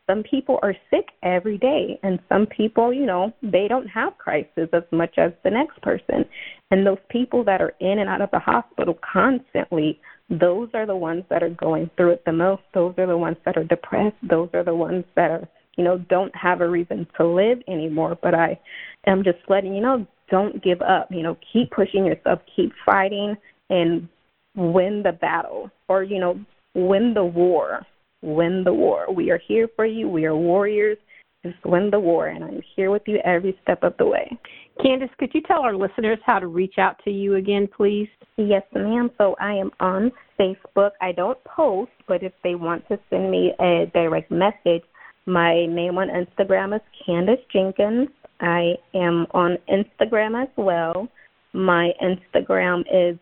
Some 0.10 0.24
people 0.24 0.58
are 0.64 0.74
sick 0.90 1.10
every 1.22 1.58
day, 1.58 2.00
and 2.02 2.20
some 2.30 2.46
people, 2.46 2.94
you 2.94 3.06
know, 3.06 3.34
they 3.44 3.68
don't 3.68 3.88
have 3.88 4.18
crisis 4.18 4.70
as 4.74 4.84
much 4.92 5.16
as 5.18 5.32
the 5.44 5.50
next 5.50 5.82
person. 5.82 6.24
And 6.72 6.86
those 6.86 6.98
people 7.10 7.44
that 7.44 7.62
are 7.62 7.74
in 7.82 8.00
and 8.00 8.10
out 8.10 8.22
of 8.22 8.32
the 8.32 8.40
hospital 8.40 8.98
constantly, 9.14 10.00
those 10.30 10.70
are 10.74 10.86
the 10.86 10.96
ones 10.96 11.24
that 11.30 11.44
are 11.44 11.50
going 11.50 11.90
through 11.98 12.12
it 12.12 12.24
the 12.26 12.32
most. 12.32 12.64
Those 12.74 12.96
are 12.98 13.06
the 13.06 13.18
ones 13.18 13.38
that 13.46 13.58
are 13.58 13.66
depressed. 13.66 14.16
Those 14.24 14.50
are 14.54 14.64
the 14.64 14.76
ones 14.76 15.04
that 15.16 15.30
are, 15.30 15.48
you 15.78 15.84
know, 15.84 15.98
don't 15.98 16.36
have 16.36 16.62
a 16.62 16.70
reason 16.70 17.06
to 17.18 17.28
live 17.28 17.60
anymore. 17.68 18.18
But 18.22 18.34
I 18.34 18.60
am 19.08 19.24
just 19.24 19.40
letting 19.50 19.76
you 19.76 19.82
know, 19.82 20.08
don't 20.30 20.64
give 20.64 20.82
up. 20.82 21.10
You 21.12 21.24
know, 21.24 21.38
keep 21.52 21.72
pushing 21.72 22.06
yourself, 22.06 22.40
keep 22.56 22.72
fighting, 22.86 23.36
and 23.70 24.08
win 24.56 25.04
the 25.04 25.12
battle, 25.12 25.70
or 25.90 26.04
you 26.04 26.20
know, 26.20 26.40
win 26.74 27.14
the 27.14 27.26
war 27.26 27.86
win 28.28 28.64
the 28.64 28.74
war. 28.74 29.12
We 29.12 29.32
are 29.32 29.40
here 29.48 29.70
for 29.76 29.86
you. 29.86 30.10
We 30.10 30.26
are 30.26 30.36
warriors. 30.36 30.98
Just 31.46 31.64
win 31.66 31.90
the 31.90 32.00
war, 32.00 32.28
and 32.28 32.44
I'm 32.44 32.62
here 32.76 32.92
with 32.92 33.04
you 33.06 33.20
every 33.24 33.58
step 33.64 33.84
of 33.84 33.96
the 33.98 34.06
way. 34.06 34.38
Candice, 34.84 35.16
could 35.18 35.34
you 35.34 35.42
tell 35.42 35.62
our 35.62 35.76
listeners 35.76 36.20
how 36.26 36.40
to 36.40 36.48
reach 36.48 36.76
out 36.78 37.00
to 37.06 37.12
you 37.12 37.36
again, 37.36 37.68
please? 37.76 38.10
Yes, 38.36 38.64
ma'am. 38.74 39.10
So 39.18 39.36
I 39.40 39.54
am 39.54 39.72
on 39.80 40.12
Facebook. 40.40 40.92
I 41.02 41.12
don't 41.12 41.42
post, 41.46 41.92
but 42.08 42.22
if 42.22 42.34
they 42.44 42.56
want 42.56 42.88
to 42.90 43.00
send 43.10 43.32
me 43.32 43.54
a 43.60 43.86
direct 43.94 44.30
message, 44.30 44.84
my 45.26 45.66
name 45.66 45.98
on 45.98 46.10
Instagram 46.10 46.76
is 46.76 46.82
Candice 47.08 47.44
Jenkins. 47.52 48.10
I 48.42 48.74
am 48.94 49.26
on 49.32 49.58
Instagram 49.70 50.42
as 50.42 50.50
well. 50.58 51.08
My 51.54 51.92
Instagram 52.04 52.82
is 52.92 53.18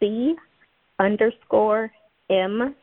C 0.00 0.34
underscore 0.98 1.90
M 2.30 2.74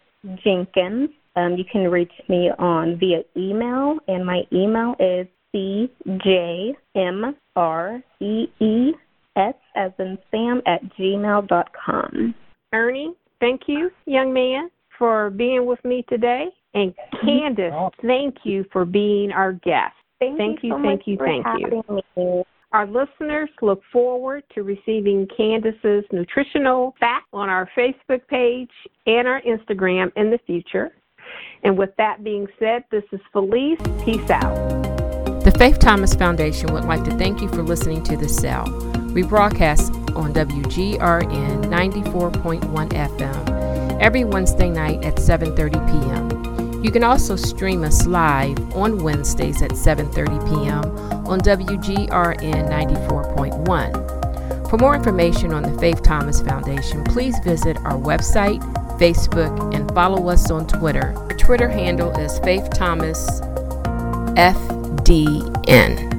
Jenkins. 0.43 1.10
Um, 1.38 1.56
you 1.56 1.63
can 1.71 1.89
reach 1.89 2.12
me 2.28 2.50
on 2.58 2.97
via 3.00 3.21
email, 3.38 4.00
and 4.08 4.26
my 4.26 4.41
email 4.52 4.95
is 5.00 5.28
cjmrees 5.56 6.76
as 9.76 9.91
in 10.00 10.17
Sam 10.32 10.62
at 10.65 10.82
gmail 11.00 11.47
dot 11.47 11.69
com. 11.86 12.34
Ernie, 12.73 13.13
thank 13.39 13.62
you, 13.67 13.91
young 14.06 14.34
man, 14.34 14.69
for 14.97 15.30
being 15.30 15.65
with 15.67 15.84
me 15.86 16.04
today. 16.10 16.47
And 16.73 16.93
Candice, 17.23 17.91
thank 18.02 18.36
you 18.43 18.65
for 18.73 18.84
being 18.84 19.32
our 19.32 19.54
guest. 19.54 19.93
Thank, 20.19 20.38
thank 20.38 20.63
you, 20.63 20.69
you, 20.69 20.76
so 20.76 20.82
thank 20.82 21.00
much 21.00 21.08
you, 21.08 21.17
for 21.17 21.28
thank 21.28 21.45
you. 21.60 22.04
Me. 22.17 22.43
Our 22.73 22.88
listeners 22.88 23.50
look 23.62 23.82
forward 23.93 24.43
to 24.54 24.63
receiving 24.63 25.28
Candice's 25.39 26.04
nutritional 26.12 26.95
facts 27.00 27.28
on 27.32 27.47
our 27.47 27.69
Facebook 27.78 28.28
page 28.28 28.71
and 29.06 29.28
our 29.28 29.41
Instagram 29.43 30.12
in 30.15 30.32
the 30.32 30.39
future. 30.45 30.91
And 31.63 31.77
with 31.77 31.95
that 31.97 32.23
being 32.23 32.47
said, 32.59 32.83
this 32.91 33.03
is 33.11 33.19
Felice. 33.31 33.79
Peace 34.03 34.29
out. 34.29 34.55
The 35.43 35.55
Faith 35.57 35.79
Thomas 35.79 36.13
Foundation 36.13 36.73
would 36.73 36.85
like 36.85 37.03
to 37.05 37.11
thank 37.17 37.41
you 37.41 37.47
for 37.49 37.63
listening 37.63 38.03
to 38.03 38.17
The 38.17 38.29
Cell. 38.29 38.65
We 39.13 39.23
broadcast 39.23 39.91
on 40.15 40.33
WGRN 40.33 41.65
94.1 41.65 42.89
FM 42.89 44.01
every 44.01 44.23
Wednesday 44.23 44.69
night 44.69 45.03
at 45.03 45.15
7:30 45.15 45.91
p.m. 45.91 46.83
You 46.83 46.91
can 46.91 47.03
also 47.03 47.35
stream 47.35 47.83
us 47.83 48.05
live 48.05 48.57
on 48.75 49.03
Wednesdays 49.03 49.61
at 49.61 49.71
7:30 49.71 50.49
p.m. 50.49 50.83
on 51.27 51.41
WGRN 51.41 52.69
94.1. 52.69 54.69
For 54.69 54.77
more 54.77 54.95
information 54.95 55.53
on 55.53 55.63
the 55.63 55.77
Faith 55.79 56.03
Thomas 56.03 56.41
Foundation, 56.41 57.03
please 57.05 57.39
visit 57.39 57.77
our 57.77 57.97
website, 57.97 58.61
Facebook, 58.97 59.73
and 59.73 59.91
follow 59.93 60.29
us 60.29 60.51
on 60.51 60.67
Twitter. 60.67 61.13
Our 61.15 61.38
Twitter 61.38 61.69
handle 61.69 62.12
is 62.17 62.39
Faith 62.39 62.69
Thomas 62.73 63.41
FDN. 64.38 66.16